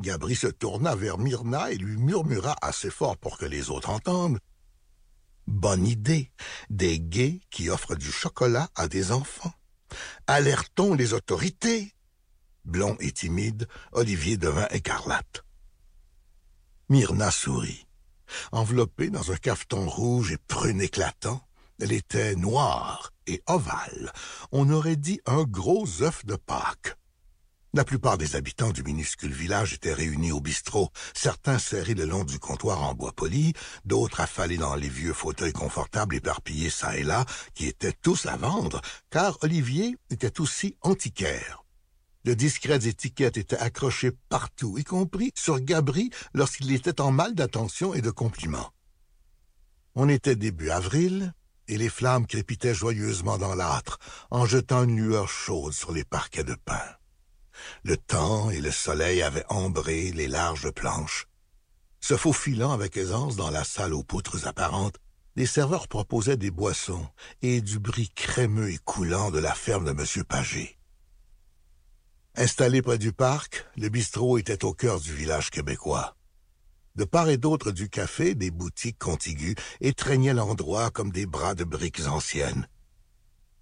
[0.00, 4.38] Gabri se tourna vers Myrna et lui murmura assez fort pour que les autres entendent.
[5.48, 6.30] Bonne idée,
[6.70, 9.52] des gays qui offrent du chocolat à des enfants.
[10.26, 11.94] Alertons les autorités.
[12.64, 15.44] Blond et timide, Olivier devint écarlate.
[16.88, 17.86] Myrna sourit.
[18.52, 21.42] Enveloppée dans un cafeton rouge et prune éclatant,
[21.80, 24.12] elle était noire et ovale.
[24.52, 26.96] On aurait dit un gros œuf de Pâques.
[27.74, 32.24] La plupart des habitants du minuscule village étaient réunis au bistrot, certains serrés le long
[32.24, 33.52] du comptoir en bois poli,
[33.84, 38.38] d'autres affalés dans les vieux fauteuils confortables éparpillés çà et là, qui étaient tous à
[38.38, 41.62] vendre, car Olivier était aussi antiquaire.
[42.24, 47.92] De discrètes étiquettes étaient accrochées partout, y compris sur Gabri lorsqu'il était en mal d'attention
[47.92, 48.72] et de compliments.
[49.94, 51.34] On était début avril,
[51.68, 53.98] et les flammes crépitaient joyeusement dans l'âtre,
[54.30, 56.97] en jetant une lueur chaude sur les parquets de pin.
[57.82, 61.26] Le temps et le soleil avaient ambré les larges planches.
[62.00, 64.96] Se faufilant avec aisance dans la salle aux poutres apparentes,
[65.36, 67.06] les serveurs proposaient des boissons
[67.42, 70.24] et du bris crémeux et coulant de la ferme de M.
[70.24, 70.78] Pagé.
[72.34, 76.16] Installé près du parc, le bistrot était au cœur du village québécois.
[76.96, 81.64] De part et d'autre du café, des boutiques contiguës étreignaient l'endroit comme des bras de
[81.64, 82.66] briques anciennes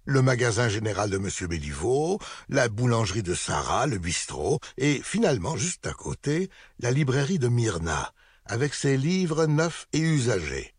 [0.07, 1.29] le magasin général de M.
[1.49, 6.49] Béliveau, la boulangerie de Sarah, le bistrot, et finalement, juste à côté,
[6.79, 8.13] la librairie de Myrna,
[8.45, 10.73] avec ses livres neufs et usagés.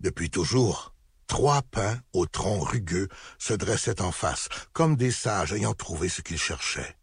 [0.00, 0.94] Depuis toujours,
[1.26, 6.22] trois pins au tronc rugueux se dressaient en face, comme des sages ayant trouvé ce
[6.22, 6.96] qu'ils cherchaient.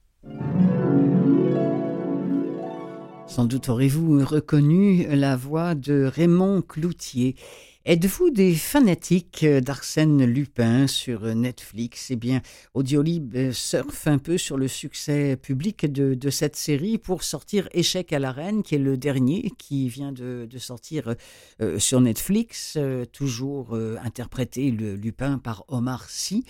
[3.28, 7.36] Sans doute aurez-vous reconnu la voix de Raymond Cloutier.
[7.90, 12.08] Êtes-vous des fanatiques d'Arsène Lupin sur Netflix?
[12.12, 12.42] Eh bien,
[12.74, 18.20] Audiolib surfe un peu sur le succès public de, cette série pour sortir Échec à
[18.20, 21.16] la Reine, qui est le dernier qui vient de, sortir
[21.62, 26.44] euh, sur Netflix, euh, toujours euh, interprété le Lupin par Omar Sy.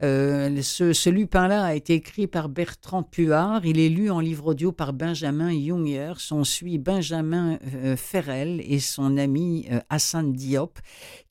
[0.00, 3.66] ce, ce Lupin-là a été écrit par Bertrand Puard.
[3.66, 6.12] Il est lu en livre audio par Benjamin Junger.
[6.30, 7.58] On suit Benjamin
[7.96, 10.78] Ferrel et son ami Hassan Diop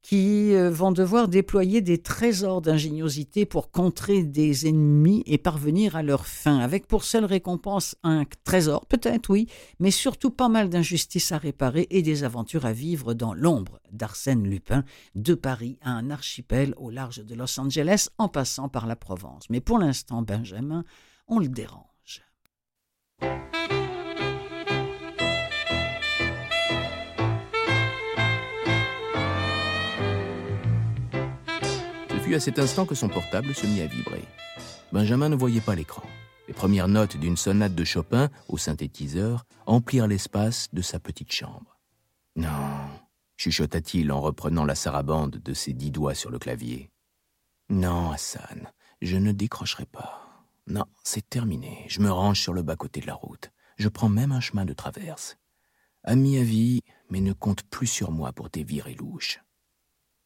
[0.01, 6.04] qui euh, vont devoir déployer des trésors d'ingéniosité pour contrer des ennemis et parvenir à
[6.04, 9.47] leur fin, avec pour seule récompense un trésor, peut-être oui,
[9.80, 14.43] mais surtout pas mal d'injustices à réparer et des aventures à vivre dans l'ombre d'Arsène
[14.43, 14.84] Lupin,
[15.16, 19.45] de Paris à un archipel au large de Los Angeles en passant par la Provence.
[19.49, 20.84] Mais pour l'instant, Benjamin,
[21.28, 22.22] on le dérange.
[32.32, 34.24] À cet instant que son portable se mit à vibrer.
[34.91, 36.03] Benjamin ne voyait pas l'écran.
[36.47, 41.78] Les premières notes d'une sonate de Chopin au synthétiseur emplirent l'espace de sa petite chambre.
[42.36, 42.88] Non,
[43.38, 46.89] chuchota-t-il en reprenant la sarabande de ses dix doigts sur le clavier.
[47.69, 48.71] Non, Hassan,
[49.01, 50.47] je ne décrocherai pas.
[50.65, 51.86] Non, c'est terminé.
[51.88, 53.51] Je me range sur le bas-côté de la route.
[53.78, 55.38] Je prends même un chemin de traverse.
[56.03, 59.39] Ami à vie, mais ne compte plus sur moi pour tes virées louches.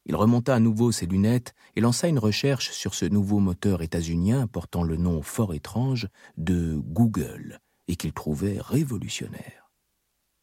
[0.10, 4.48] Il remonta à nouveau ses lunettes et lança une recherche sur ce nouveau moteur états-unien
[4.48, 9.70] portant le nom fort étrange de Google et qu'il trouvait révolutionnaire.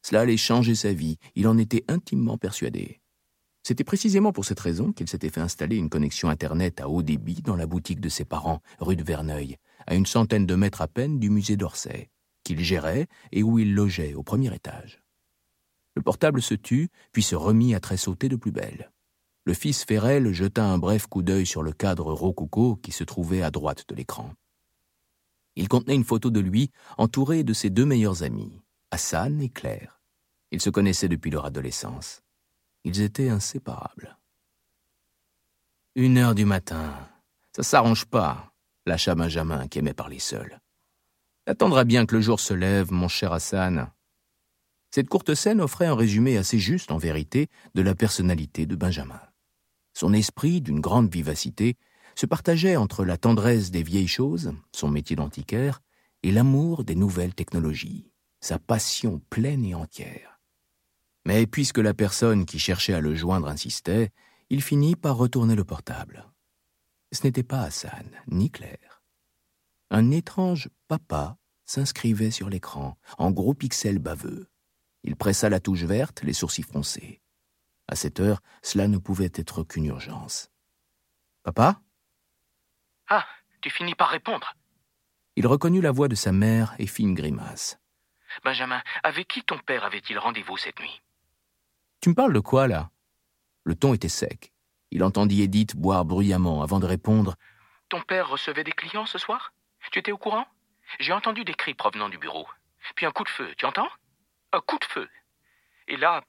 [0.02, 3.00] Cela allait changer sa vie, il en était intimement persuadé.
[3.62, 7.40] C'était précisément pour cette raison qu'il s'était fait installer une connexion Internet à haut débit
[7.40, 9.56] dans la boutique de ses parents, rue de Verneuil,
[9.86, 12.10] à une centaine de mètres à peine du musée d'Orsay,
[12.42, 15.02] qu'il gérait et où il logeait au premier étage.
[15.96, 18.90] Le portable se tut, puis se remit à tressauter de plus belle
[19.44, 23.42] le fils Ferrel jeta un bref coup d'œil sur le cadre rococo qui se trouvait
[23.42, 24.32] à droite de l'écran.
[25.56, 30.00] Il contenait une photo de lui entouré de ses deux meilleurs amis, Hassan et Claire.
[30.50, 32.22] Ils se connaissaient depuis leur adolescence.
[32.84, 34.18] Ils étaient inséparables.
[35.94, 36.92] Une heure du matin.
[37.54, 38.52] Ça s'arrange pas,
[38.86, 40.60] lâcha Benjamin qui aimait parler seul.
[41.46, 43.90] Attendra bien que le jour se lève, mon cher Hassan.
[44.90, 49.20] Cette courte scène offrait un résumé assez juste, en vérité, de la personnalité de Benjamin.
[49.94, 51.76] Son esprit, d'une grande vivacité,
[52.16, 55.80] se partageait entre la tendresse des vieilles choses, son métier d'antiquaire,
[56.22, 60.40] et l'amour des nouvelles technologies, sa passion pleine et entière.
[61.26, 64.10] Mais puisque la personne qui cherchait à le joindre insistait,
[64.50, 66.30] il finit par retourner le portable.
[67.12, 69.02] Ce n'était pas Hassan, ni Claire.
[69.90, 74.48] Un étrange papa s'inscrivait sur l'écran, en gros pixels baveux.
[75.02, 77.22] Il pressa la touche verte, les sourcils froncés.
[77.88, 80.50] À cette heure, cela ne pouvait être qu'une urgence.
[81.42, 81.80] Papa?
[83.08, 83.26] Ah,
[83.60, 84.54] tu finis par répondre.
[85.36, 87.78] Il reconnut la voix de sa mère et fit une grimace.
[88.42, 91.02] Benjamin, avec qui ton père avait-il rendez-vous cette nuit?
[92.00, 92.90] Tu me parles de quoi, là?
[93.64, 94.52] Le ton était sec.
[94.90, 97.36] Il entendit Edith boire bruyamment avant de répondre.
[97.88, 99.52] Ton père recevait des clients ce soir?
[99.90, 100.46] Tu étais au courant?
[101.00, 102.46] J'ai entendu des cris provenant du bureau.
[102.94, 103.88] Puis un coup de feu, tu entends?
[104.52, 105.08] Un coup de feu.
[105.88, 106.22] Et là,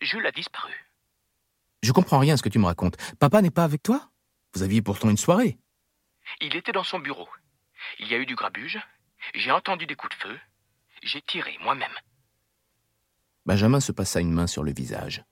[0.00, 0.72] Jules a disparu.
[1.82, 2.96] Je comprends rien à ce que tu me racontes.
[3.18, 4.10] Papa n'est pas avec toi?
[4.54, 5.58] Vous aviez pourtant une soirée.
[6.40, 7.28] Il était dans son bureau.
[7.98, 8.78] Il y a eu du grabuge.
[9.34, 10.38] J'ai entendu des coups de feu.
[11.02, 11.88] J'ai tiré moi-même.
[13.46, 15.24] Benjamin se passa une main sur le visage.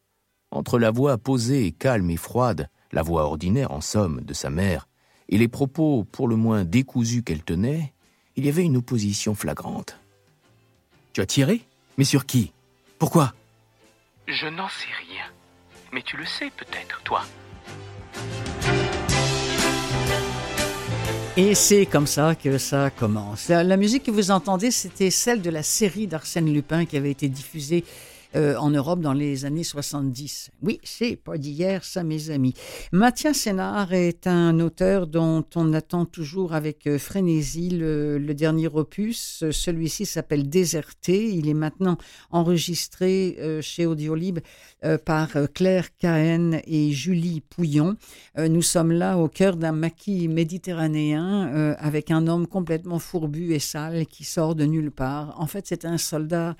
[0.51, 4.89] Entre la voix posée, calme et froide, la voix ordinaire en somme de sa mère,
[5.29, 7.93] et les propos pour le moins décousus qu'elle tenait,
[8.37, 9.99] il y avait une opposition flagrante.
[11.12, 11.62] Tu as tiré?
[11.99, 12.53] Mais sur qui?
[12.99, 13.35] Pourquoi?
[14.29, 15.24] Je n'en sais rien.
[15.93, 17.22] Mais tu le sais peut-être, toi.
[21.37, 23.49] Et c'est comme ça que ça commence.
[23.49, 27.29] La, musique que vous entendez, c'était celle de la série d'Arsène Lupin qui avait été
[27.29, 27.85] diffusée
[28.37, 30.51] euh, en Europe dans les années 70.
[30.62, 32.53] Oui, c'est pas d'hier, ça, mes amis.
[32.93, 39.45] Mathias Sénard est un auteur dont on attend toujours avec euh, frénésie le, dernier opus.
[39.51, 41.31] Celui-ci s'appelle Déserté.
[41.31, 41.97] Il est maintenant
[42.31, 44.41] enregistré euh, chez Audiolib
[45.05, 47.97] par Claire Cahen et Julie Pouillon.
[48.39, 54.07] nous sommes là au cœur d'un maquis méditerranéen avec un homme complètement fourbu et sale
[54.07, 55.35] qui sort de nulle part.
[55.41, 56.55] En fait, c'est un soldat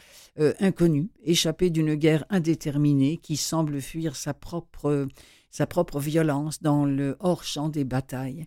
[0.59, 5.09] inconnu, échappé d'une guerre indéterminée qui semble fuir sa propre,
[5.51, 8.47] sa propre violence dans le hors-champ des batailles.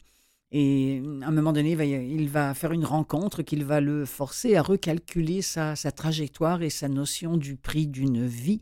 [0.51, 4.61] Et à un moment donné, il va faire une rencontre qui va le forcer à
[4.61, 8.59] recalculer sa, sa trajectoire et sa notion du prix d'une vie.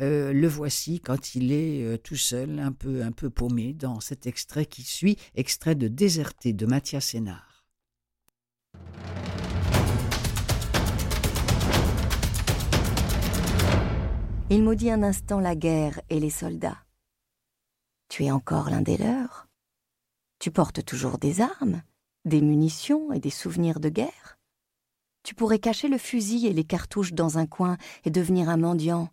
[0.00, 4.00] Euh, le voici quand il est euh, tout seul, un peu, un peu paumé, dans
[4.00, 7.45] cet extrait qui suit, extrait de Déserté de Mathias Sénard.
[14.48, 16.78] Il maudit un instant la guerre et les soldats.
[18.08, 19.48] Tu es encore l'un des leurs?
[20.38, 21.82] Tu portes toujours des armes,
[22.24, 24.38] des munitions et des souvenirs de guerre?
[25.24, 29.08] Tu pourrais cacher le fusil et les cartouches dans un coin et devenir un mendiant.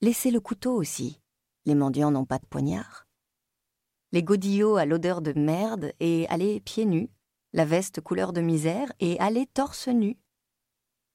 [0.00, 1.20] Laisser le couteau aussi.
[1.66, 3.06] Les mendiants n'ont pas de poignard.
[4.10, 7.10] Les godillots à l'odeur de merde et aller pieds nus,
[7.52, 10.16] la veste couleur de misère et aller torse nu.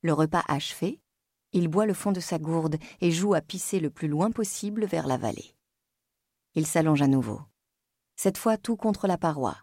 [0.03, 1.01] Le repas achevé,
[1.58, 4.86] il boit le fond de sa gourde et joue à pisser le plus loin possible
[4.86, 5.55] vers la vallée.
[6.55, 7.41] Il s'allonge à nouveau
[8.20, 9.58] cette fois tout contre la paroi,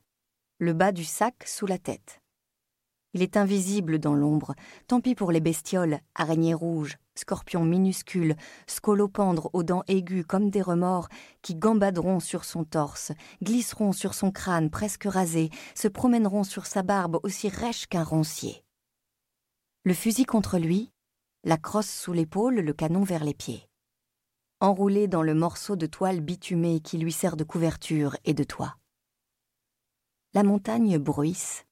[0.59, 2.23] le bas du sac sous la tête.
[3.13, 4.55] Il est invisible dans l'ombre,
[4.87, 8.37] tant pis pour les bestioles, araignées rouges, scorpions minuscules,
[8.69, 11.09] scolopendres aux dents aiguës comme des remords,
[11.43, 13.11] qui gambaderont sur son torse,
[13.43, 18.65] glisseront sur son crâne presque rasé, se promèneront sur sa barbe aussi rêche qu'un roncier.
[19.83, 20.93] Le fusil contre lui,
[21.45, 23.69] la crosse sous l'épaule, le canon vers les pieds
[24.65, 28.79] enroulé dans le morceau de toile bitumée qui lui sert de couverture et de toit.
[30.33, 31.67] La montagne bruisse.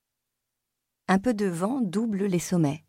[1.09, 2.85] Un peu de vent double les sommets,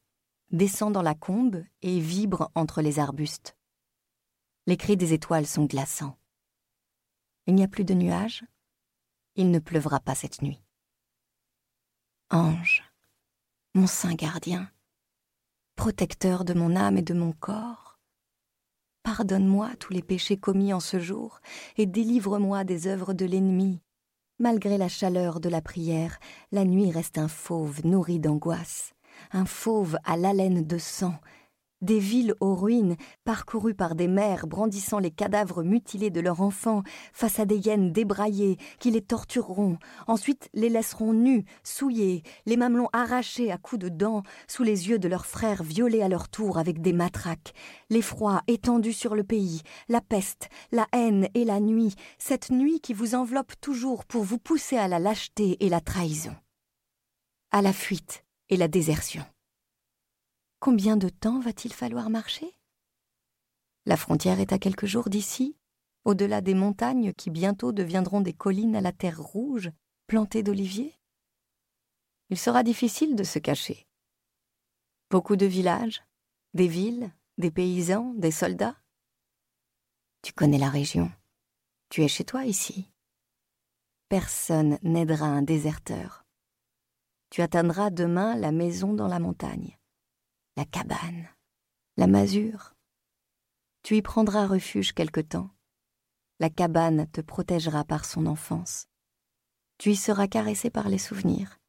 [0.51, 3.57] descend dans la combe et vibre entre les arbustes.
[4.67, 6.17] Les cris des étoiles sont glaçants.
[7.47, 8.43] Il n'y a plus de nuages.
[9.35, 10.61] Il ne pleuvra pas cette nuit.
[12.29, 12.83] Ange,
[13.73, 14.69] mon saint gardien,
[15.75, 17.93] protecteur de mon âme et de mon corps,
[19.03, 21.41] Pardonne-moi tous les péchés commis en ce jour,
[21.75, 23.81] et délivre-moi des œuvres de l'ennemi.
[24.39, 26.19] Malgré la chaleur de la prière,
[26.53, 28.93] la nuit reste un fauve nourri d'angoisse,
[29.33, 31.15] un fauve à l'haleine de sang,
[31.83, 36.81] des villes aux ruines, parcourues par des mères brandissant les cadavres mutilés de leurs enfants
[37.11, 39.77] face à des hyènes débraillées qui les tortureront,
[40.07, 44.99] ensuite les laisseront nus, souillés, les mamelons arrachés à coups de dents, sous les yeux
[44.99, 47.53] de leurs frères violés à leur tour avec des matraques,
[47.89, 52.93] l'effroi étendu sur le pays, la peste, la haine et la nuit, cette nuit qui
[52.93, 56.35] vous enveloppe toujours pour vous pousser à la lâcheté et la trahison,
[57.51, 59.23] à la fuite et la désertion.
[60.63, 62.55] Combien de temps va-t-il falloir marcher?
[63.85, 65.57] La frontière est à quelques jours d'ici,
[66.05, 69.71] au-delà des montagnes qui bientôt deviendront des collines à la terre rouge,
[70.07, 70.97] plantées d'oliviers?
[72.29, 73.85] Il sera difficile de se cacher.
[75.09, 76.01] Beaucoup de villages,
[76.53, 78.77] des villes, des paysans, des soldats.
[80.21, 81.11] Tu connais la région.
[81.89, 82.89] Tu es chez toi ici.
[84.07, 86.25] Personne n'aidera un déserteur.
[87.31, 89.77] Tu atteindras demain la maison dans la montagne
[90.55, 91.29] la cabane,
[91.97, 92.75] la masure.
[93.81, 95.49] Tu y prendras refuge quelque temps.
[96.39, 98.87] La cabane te protégera par son enfance.
[99.77, 101.59] Tu y seras caressé par les souvenirs.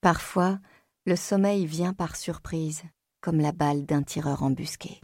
[0.00, 0.58] Parfois,
[1.06, 2.82] le sommeil vient par surprise,
[3.20, 5.00] comme la balle d'un tireur embusqué.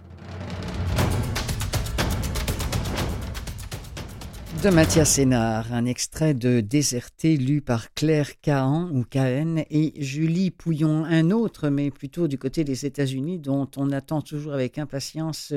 [4.62, 10.50] De Mathias Sénard, un extrait de Déserté lu par Claire Cahan ou Cahen et Julie
[10.50, 15.52] Pouillon, un autre, mais plutôt du côté des États-Unis, dont on attend toujours avec impatience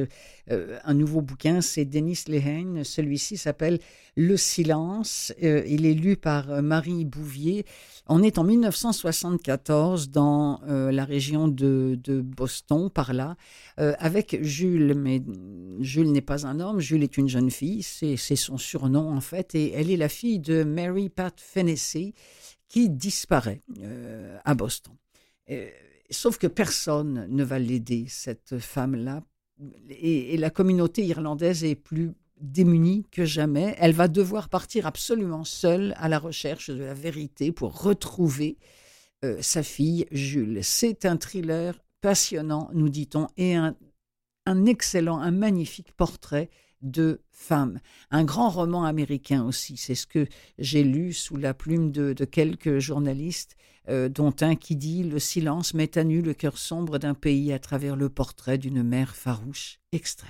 [0.52, 2.84] euh, un nouveau bouquin, c'est Denis Lehane.
[2.84, 3.80] Celui-ci s'appelle
[4.18, 5.34] Le silence.
[5.44, 7.66] Euh, il est lu par Marie Bouvier.
[8.06, 13.38] On est en 1974 dans euh, la région de, de, Boston, par là,
[13.78, 14.94] avec Jules.
[14.94, 15.22] Mais
[15.80, 19.56] Jules n'est pas un homme, Jules est une jeune fille, c'est son surnom en fait,
[19.56, 22.14] et elle est la fille de Mary Pat Fennessy
[22.68, 24.94] qui disparaît euh, à Boston.
[25.50, 25.70] Euh,
[26.10, 29.24] sauf que personne ne va l'aider, cette femme-là,
[29.90, 33.76] et, la communauté irlandaise est plus démunie que jamais.
[33.80, 38.58] Elle va devoir partir absolument seule à la recherche de la vérité pour retrouver
[39.26, 40.60] euh, sa fille Jules.
[40.64, 43.76] C'est un thriller passionnant, nous dit-on, et un,
[44.46, 46.50] un excellent, un magnifique portrait
[46.82, 47.80] de femmes.
[48.12, 50.28] Un grand roman américain aussi, c'est ce que
[50.58, 53.56] j'ai lu sous la plume de, quelques journalistes,
[53.90, 57.54] euh, dont un qui dit Le silence met à nu le cœur sombre d'un pays
[57.54, 59.80] à travers le portrait d'une mère farouche.
[59.92, 60.28] Extrait.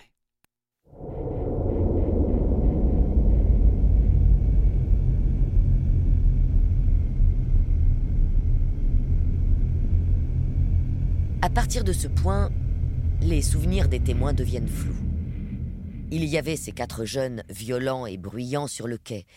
[11.41, 12.49] À partir de ce point,
[13.21, 15.08] les souvenirs des témoins deviennent flous.
[16.11, 19.27] Il y avait ces quatre jeunes violents et bruyants sur le quai.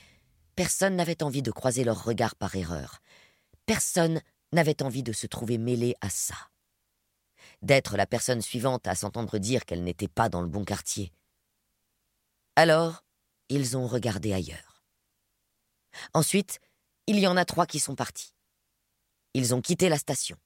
[0.57, 3.03] Personne n'avait envie de croiser leurs regards par erreur.
[3.67, 6.35] Personne n'avait envie de se trouver mêlé à ça.
[7.61, 11.13] D'être la personne suivante à s'entendre dire qu'elle n'était pas dans le bon quartier.
[12.57, 13.05] Alors,
[13.51, 14.83] ils ont regardé ailleurs.
[16.15, 16.59] Ensuite,
[17.07, 18.35] il y en a trois qui sont partis.
[19.35, 20.39] Ils ont quitté la station.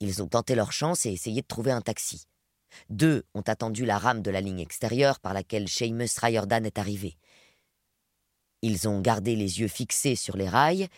[0.00, 2.26] Ils ont tenté leur chance et essayé de trouver un taxi.
[2.88, 7.16] Deux ont attendu la rame de la ligne extérieure par laquelle Seamus Riordan est arrivé.
[8.62, 10.88] Ils ont gardé les yeux fixés sur les rails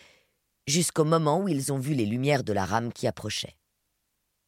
[0.67, 3.57] jusqu'au moment où ils ont vu les lumières de la rame qui approchait.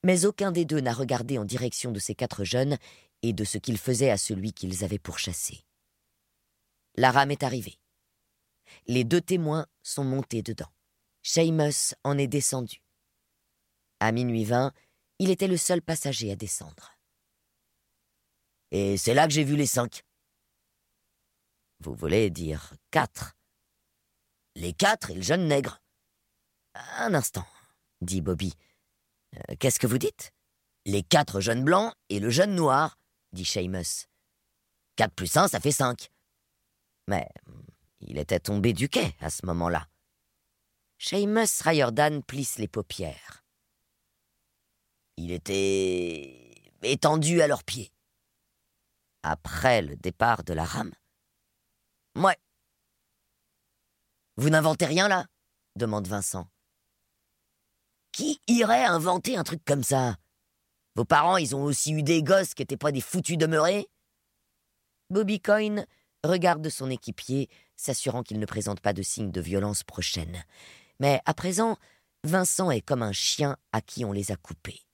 [0.03, 2.77] Mais aucun des deux n'a regardé en direction de ces quatre jeunes
[3.23, 5.65] et de ce qu'ils faisaient à celui qu'ils avaient pourchassé.
[6.95, 7.77] La rame est arrivée.
[8.85, 10.71] Les deux témoins sont montés dedans.
[11.23, 12.81] Seamus en est descendu.
[13.99, 14.71] À minuit vingt,
[15.19, 16.96] il était le seul passager à descendre.
[18.71, 20.03] Et c'est là que j'ai vu les cinq.
[21.79, 23.35] Vous voulez dire quatre
[24.55, 25.79] Les quatre et le jeune nègre.
[26.97, 27.45] Un instant,
[28.01, 28.53] dit Bobby.
[29.35, 30.31] Euh, qu'est-ce que vous dites?
[30.85, 32.97] Les quatre jeunes blancs et le jeune noir,
[33.33, 34.07] dit Seamus.
[34.95, 36.09] Quatre plus un, ça fait cinq.
[37.07, 37.29] Mais
[37.99, 39.87] il était tombé du quai à ce moment-là.
[40.99, 43.43] Seamus Riordan plisse les paupières.
[45.17, 47.91] Il était étendu à leurs pieds.
[49.29, 50.93] Après le départ de la rame
[52.15, 52.37] Ouais.
[54.37, 55.27] Vous n'inventez rien là?
[55.75, 56.47] demande Vincent.
[58.13, 60.15] Qui irait inventer un truc comme ça?
[60.95, 63.89] Vos parents, ils ont aussi eu des gosses qui n'étaient pas des foutus demeurés?
[65.09, 65.85] Bobby Coyne
[66.23, 70.41] regarde son équipier, s'assurant qu'il ne présente pas de signe de violence prochaine.
[71.01, 71.77] Mais à présent,
[72.23, 74.85] Vincent est comme un chien à qui on les a coupés.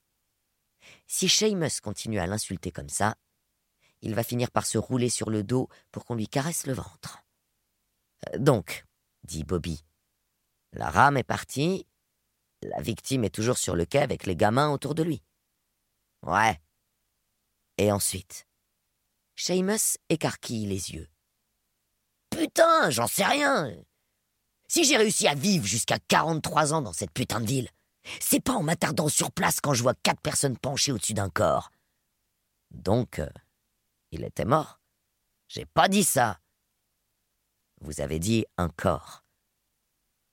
[1.05, 3.15] Si Seamus continue à l'insulter comme ça,
[4.03, 7.23] il va finir par se rouler sur le dos pour qu'on lui caresse le ventre.
[8.27, 8.85] Euh, donc,
[9.23, 9.83] dit Bobby,
[10.73, 11.87] la rame est partie,
[12.61, 15.23] la victime est toujours sur le quai avec les gamins autour de lui.
[16.21, 16.59] Ouais.
[17.77, 18.45] Et ensuite
[19.35, 21.09] Seamus écarquille les yeux.
[22.29, 23.71] Putain, j'en sais rien.
[24.67, 27.69] Si j'ai réussi à vivre jusqu'à 43 ans dans cette putain de ville,
[28.19, 31.71] c'est pas en m'attardant sur place quand je vois quatre personnes penchées au-dessus d'un corps.
[32.71, 33.29] Donc, euh,
[34.13, 34.79] il était mort.
[35.47, 36.39] J'ai pas dit ça.
[37.81, 39.25] Vous avez dit un corps.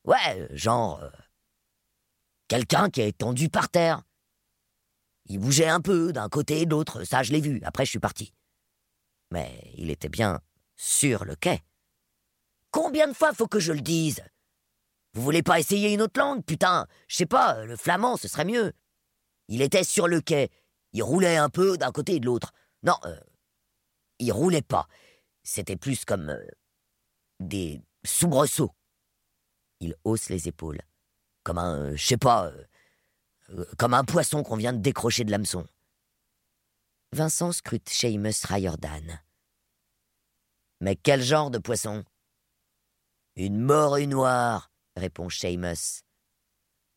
[0.04, 1.00] Ouais, genre.
[1.02, 1.10] Euh,
[2.48, 4.02] quelqu'un qui est tendu par terre.
[5.26, 7.90] Il bougeait un peu d'un côté et de l'autre, ça je l'ai vu, après je
[7.90, 8.34] suis parti.
[9.30, 10.40] Mais il était bien
[10.76, 11.62] sur le quai.
[12.70, 14.22] Combien de fois faut que je le dise?
[15.12, 16.86] Vous voulez pas essayer une autre langue, putain?
[17.06, 18.72] Je sais pas, le flamand, ce serait mieux.
[19.48, 20.50] Il était sur le quai.
[20.92, 22.52] Il roulait un peu d'un côté et de l'autre.
[22.82, 23.20] Non, euh,
[24.20, 24.88] il roulait pas.
[25.42, 26.46] C'était plus comme euh,
[27.40, 28.74] des soubresauts.
[29.80, 30.80] Il hausse les épaules.
[31.42, 32.52] Comme un, je sais pas,
[33.50, 35.66] euh, comme un poisson qu'on vient de décrocher de l'hameçon.
[37.12, 39.20] Vincent scrute Seamus Riordan.
[40.80, 42.04] Mais quel genre de poisson?
[43.36, 46.02] Une morue noire, répond Seamus.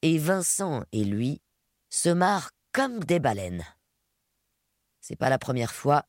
[0.01, 1.41] Et Vincent et lui
[1.89, 3.65] se marrent comme des baleines.
[4.99, 6.05] C'est pas la première fois,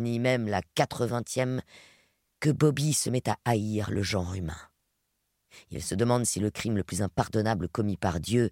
[0.00, 1.62] ni même la quatre-vingtième,
[2.40, 4.56] que Bobby se met à haïr le genre humain.
[5.70, 8.50] Il se demande si le crime le plus impardonnable commis par Dieu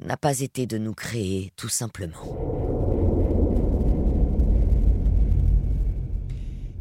[0.00, 2.61] n'a pas été de nous créer tout simplement.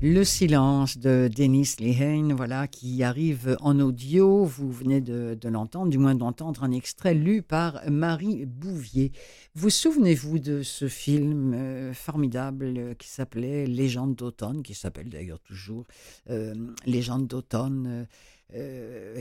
[0.03, 4.43] Le silence de Denis Lehane, voilà, qui arrive en audio.
[4.45, 9.11] Vous venez de, l'entendre, du moins d'entendre un extrait lu par Marie Bouvier.
[9.53, 15.39] Vous souvenez-vous de ce film euh, formidable euh, qui s'appelait Légende d'automne, qui s'appelle d'ailleurs
[15.41, 15.85] toujours
[16.31, 16.55] euh,
[16.87, 18.07] Légende d'automne
[18.53, 19.15] euh,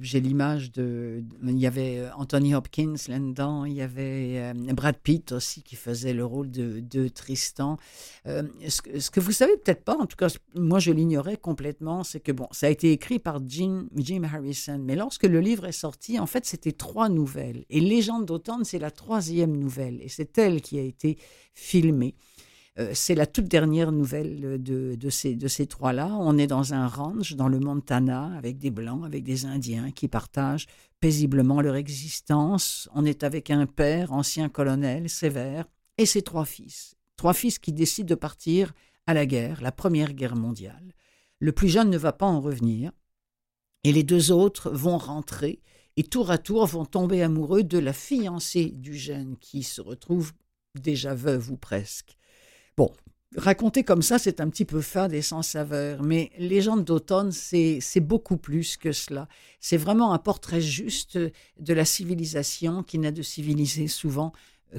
[0.00, 4.96] j'ai l'image de, Il y avait euh, Anthony Hopkins là-dedans, il y avait euh, Brad
[4.96, 7.78] Pitt aussi qui faisait le rôle de, de Tristan.
[8.26, 12.02] ce, que, ce, que vous savez peut-être pas, en tout cas, moi je l'ignorais complètement,
[12.02, 15.66] c'est que bon, ça a été écrit par Jim, Jim Harrison, mais lorsque le livre
[15.66, 17.64] est sorti, en fait, c'était trois nouvelles.
[17.70, 21.18] Et Légende d'automne, c'est la troisième nouvelle, et c'est elle qui a été
[21.54, 22.16] filmée.
[22.78, 26.08] Euh, c'est la toute dernière nouvelle de, de ces, de ces trois-là.
[26.18, 30.08] On est dans un ranch dans le Montana avec des Blancs, avec des Indiens qui
[30.08, 30.66] partagent
[31.00, 32.88] paisiblement leur existence.
[32.94, 35.66] On est avec un père, ancien colonel, sévère,
[35.98, 36.96] et ses trois fils.
[37.16, 38.72] Trois fils qui décident de partir
[39.06, 40.94] à la guerre, la Première Guerre mondiale.
[41.38, 42.90] Le plus jeune ne va pas en revenir,
[43.84, 45.60] et les deux autres vont rentrer
[45.96, 50.32] et tour à tour vont tomber amoureux de la fiancée du jeune qui se retrouve
[50.74, 52.16] déjà veuve ou presque.
[52.76, 52.90] Bon,
[53.36, 58.00] raconter comme ça, c'est un petit peu fade et sans saveur, mais Légende d'automne, c'est
[58.00, 59.28] beaucoup plus que cela.
[59.60, 64.32] C'est vraiment un portrait juste de la civilisation qui n'a de civilisé souvent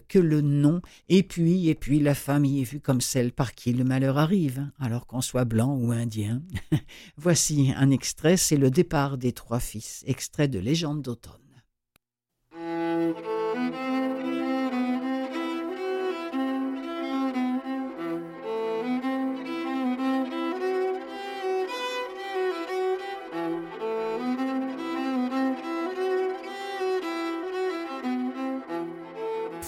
[0.09, 3.71] que le nom, et puis, et puis la famille est vue comme celle par qui
[3.71, 6.41] le malheur arrive, alors qu'on soit blanc ou indien.
[7.17, 11.44] Voici un extrait, c'est le départ des trois fils, extrait de Légende d'automne.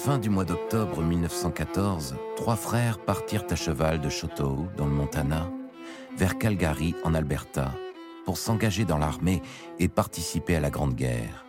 [0.07, 5.51] Fin du mois d'octobre 1914, trois frères partirent à cheval de Choteau, dans le Montana,
[6.15, 7.73] vers Calgary, en Alberta,
[8.23, 9.41] pour s'engager dans l'armée
[9.79, 11.45] et participer à la Grande Guerre.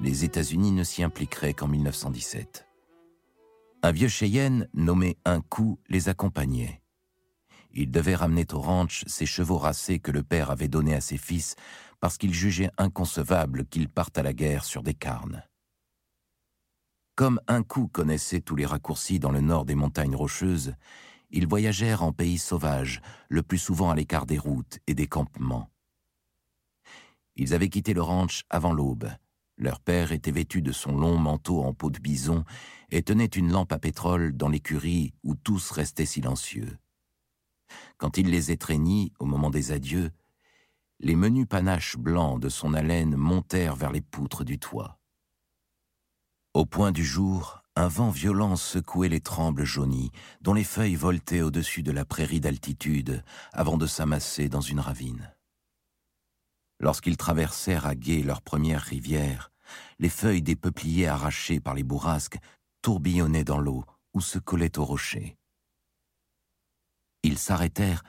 [0.00, 2.66] Les États-Unis ne s'y impliqueraient qu'en 1917.
[3.82, 6.80] Un vieux Cheyenne, nommé Un Coup, les accompagnait.
[7.74, 11.18] Il devait ramener au ranch ses chevaux racés que le père avait donnés à ses
[11.18, 11.54] fils
[12.00, 15.42] parce qu'il jugeait inconcevable qu'ils partent à la guerre sur des carnes.
[17.20, 20.72] Comme un coup connaissait tous les raccourcis dans le nord des montagnes rocheuses,
[21.28, 25.68] ils voyagèrent en pays sauvage, le plus souvent à l'écart des routes et des campements.
[27.36, 29.10] Ils avaient quitté le ranch avant l'aube.
[29.58, 32.42] Leur père était vêtu de son long manteau en peau de bison
[32.90, 36.78] et tenait une lampe à pétrole dans l'écurie où tous restaient silencieux.
[37.98, 40.10] Quand il les étreignit au moment des adieux,
[41.00, 44.99] les menus panaches blancs de son haleine montèrent vers les poutres du toit.
[46.52, 51.42] Au point du jour, un vent violent secouait les trembles jaunies, dont les feuilles voltaient
[51.42, 53.22] au-dessus de la prairie d'altitude
[53.52, 55.32] avant de s'amasser dans une ravine.
[56.80, 59.52] Lorsqu'ils traversèrent à gué leur première rivière,
[60.00, 62.38] les feuilles des peupliers arrachés par les bourrasques
[62.82, 65.36] tourbillonnaient dans l'eau ou se collaient aux rochers.
[67.22, 68.02] Ils s'arrêtèrent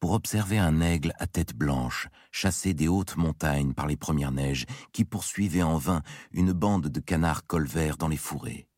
[0.00, 4.66] pour observer un aigle à tête blanche, chassé des hautes montagnes par les premières neiges,
[4.92, 8.68] qui poursuivait en vain une bande de canards colverts dans les fourrés.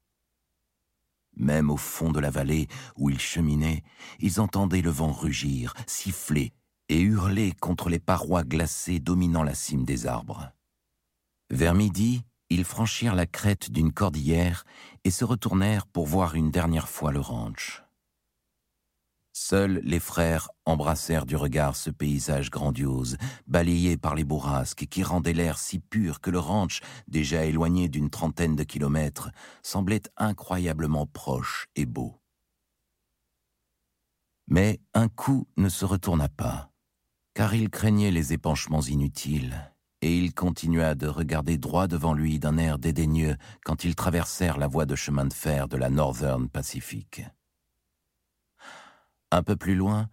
[1.36, 2.66] Même au fond de la vallée
[2.96, 3.82] où ils cheminaient,
[4.18, 6.52] ils entendaient le vent rugir, siffler
[6.88, 10.50] et hurler contre les parois glacées dominant la cime des arbres.
[11.50, 14.64] Vers midi, ils franchirent la crête d'une cordillère
[15.04, 17.82] et se retournèrent pour voir une dernière fois le ranch.
[19.40, 23.16] Seuls les frères embrassèrent du regard ce paysage grandiose,
[23.46, 28.10] balayé par les bourrasques, qui rendait l'air si pur que le ranch, déjà éloigné d'une
[28.10, 29.30] trentaine de kilomètres,
[29.62, 32.20] semblait incroyablement proche et beau.
[34.48, 36.72] Mais un coup ne se retourna pas,
[37.32, 39.72] car il craignait les épanchements inutiles,
[40.02, 44.66] et il continua de regarder droit devant lui d'un air dédaigneux quand ils traversèrent la
[44.66, 47.22] voie de chemin de fer de la Northern Pacific.
[49.30, 50.08] Un peu plus loin,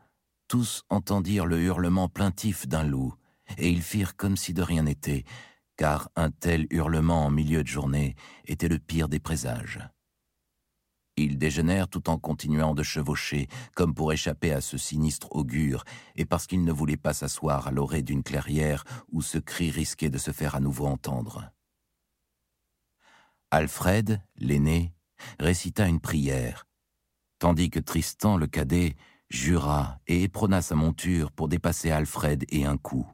[0.48, 3.14] tous entendirent le hurlement plaintif d'un loup,
[3.58, 5.24] et ils firent comme si de rien n'était,
[5.78, 9.80] car un tel hurlement en milieu de journée était le pire des présages.
[11.18, 15.86] Ils déjeunèrent tout en continuant de chevaucher, comme pour échapper à ce sinistre augure,
[16.18, 20.10] et parce qu'ils ne voulaient pas s'asseoir à l'orée d'une clairière où ce cri risquait
[20.10, 21.52] de se faire à nouveau entendre.
[23.50, 24.94] Alfred, l'aîné,
[25.40, 26.68] récita une prière,
[27.40, 28.96] tandis que Tristan, le cadet,
[29.30, 33.08] jura et éprona sa monture pour dépasser Alfred et un coup.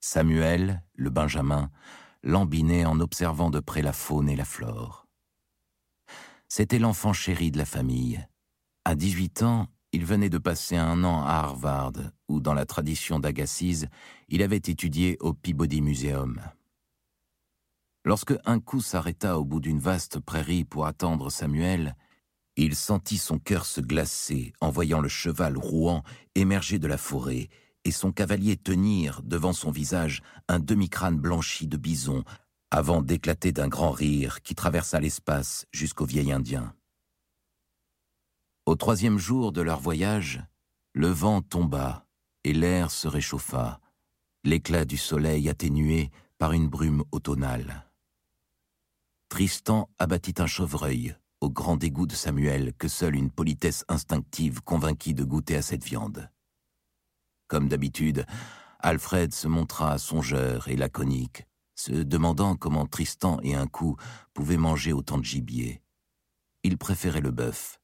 [0.00, 1.70] Samuel, le Benjamin,
[2.22, 5.06] lambinait en observant de près la faune et la flore.
[6.48, 8.26] C'était l'enfant chéri de la famille.
[8.84, 11.92] À 18 ans, il venait de passer un an à Harvard,
[12.28, 13.88] où, dans la tradition d'Agassiz,
[14.28, 16.40] il avait étudié au Peabody Museum.
[18.04, 21.96] Lorsque un coup s'arrêta au bout d'une vaste prairie pour attendre Samuel,
[22.56, 26.02] il sentit son cœur se glacer en voyant le cheval rouant
[26.34, 27.48] émerger de la forêt
[27.84, 32.24] et son cavalier tenir devant son visage un demi-crâne blanchi de bison
[32.70, 36.74] avant d'éclater d'un grand rire qui traversa l'espace jusqu'au vieil Indien.
[38.64, 40.42] Au troisième jour de leur voyage,
[40.92, 42.06] le vent tomba
[42.42, 43.80] et l'air se réchauffa,
[44.42, 47.86] l'éclat du soleil atténué par une brume automnale.
[49.28, 55.14] Tristan abattit un chevreuil au grand dégoût de Samuel que seule une politesse instinctive convainquit
[55.14, 56.30] de goûter à cette viande.
[57.48, 58.26] Comme d'habitude,
[58.80, 63.96] Alfred se montra songeur et laconique, se demandant comment Tristan et un coup
[64.34, 65.82] pouvaient manger autant de gibier.
[66.62, 67.80] Il préférait le bœuf.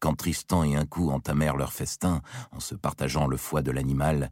[0.00, 4.30] Quand Tristan et un coup entamèrent leur festin, en se partageant le foie de l'animal,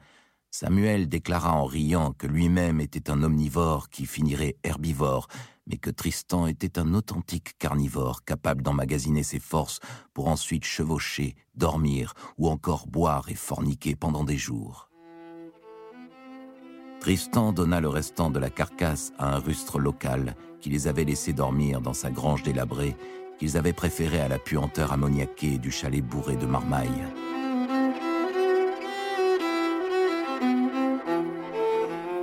[0.53, 5.29] Samuel déclara en riant que lui-même était un omnivore qui finirait herbivore,
[5.69, 9.79] mais que Tristan était un authentique carnivore capable d'emmagasiner ses forces
[10.13, 14.91] pour ensuite chevaucher, dormir ou encore boire et forniquer pendant des jours.
[16.99, 21.33] Tristan donna le restant de la carcasse à un rustre local qui les avait laissés
[21.33, 22.97] dormir dans sa grange délabrée
[23.39, 27.07] qu'ils avaient préférée à la puanteur ammoniaquée du chalet bourré de marmailles.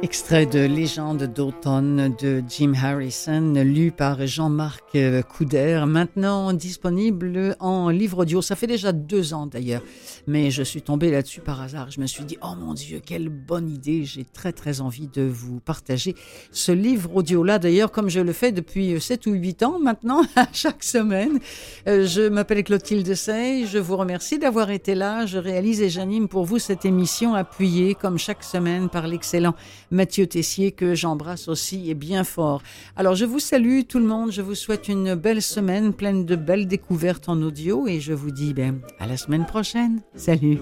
[0.03, 4.95] Extrait de Légende d'automne de Jim Harrison, lu par Jean-Marc
[5.27, 8.43] Couder, maintenant disponible en livre audio.
[8.43, 9.81] Ça fait déjà deux ans d'ailleurs,
[10.27, 11.89] mais je suis tombé là-dessus par hasard.
[11.89, 14.05] Je me suis dit, oh mon Dieu, quelle bonne idée.
[14.05, 16.13] J'ai très très envie de vous partager
[16.51, 17.57] ce livre audio-là.
[17.57, 21.39] D'ailleurs, comme je le fais depuis sept ou huit ans maintenant, à chaque semaine.
[21.87, 23.65] Euh, je m'appelle Clotilde Sey.
[23.65, 25.25] Je vous remercie d'avoir été là.
[25.25, 29.55] Je réalise et j'anime pour vous cette émission appuyée comme chaque semaine par l'excellent
[29.91, 32.61] Mathieu Tessier, que j'embrasse aussi et bien fort.
[32.95, 36.35] Alors, je vous salue tout le monde, je vous souhaite une belle semaine pleine de
[36.35, 40.01] belles découvertes en audio et je vous dis ben, à la semaine prochaine.
[40.15, 40.59] Salut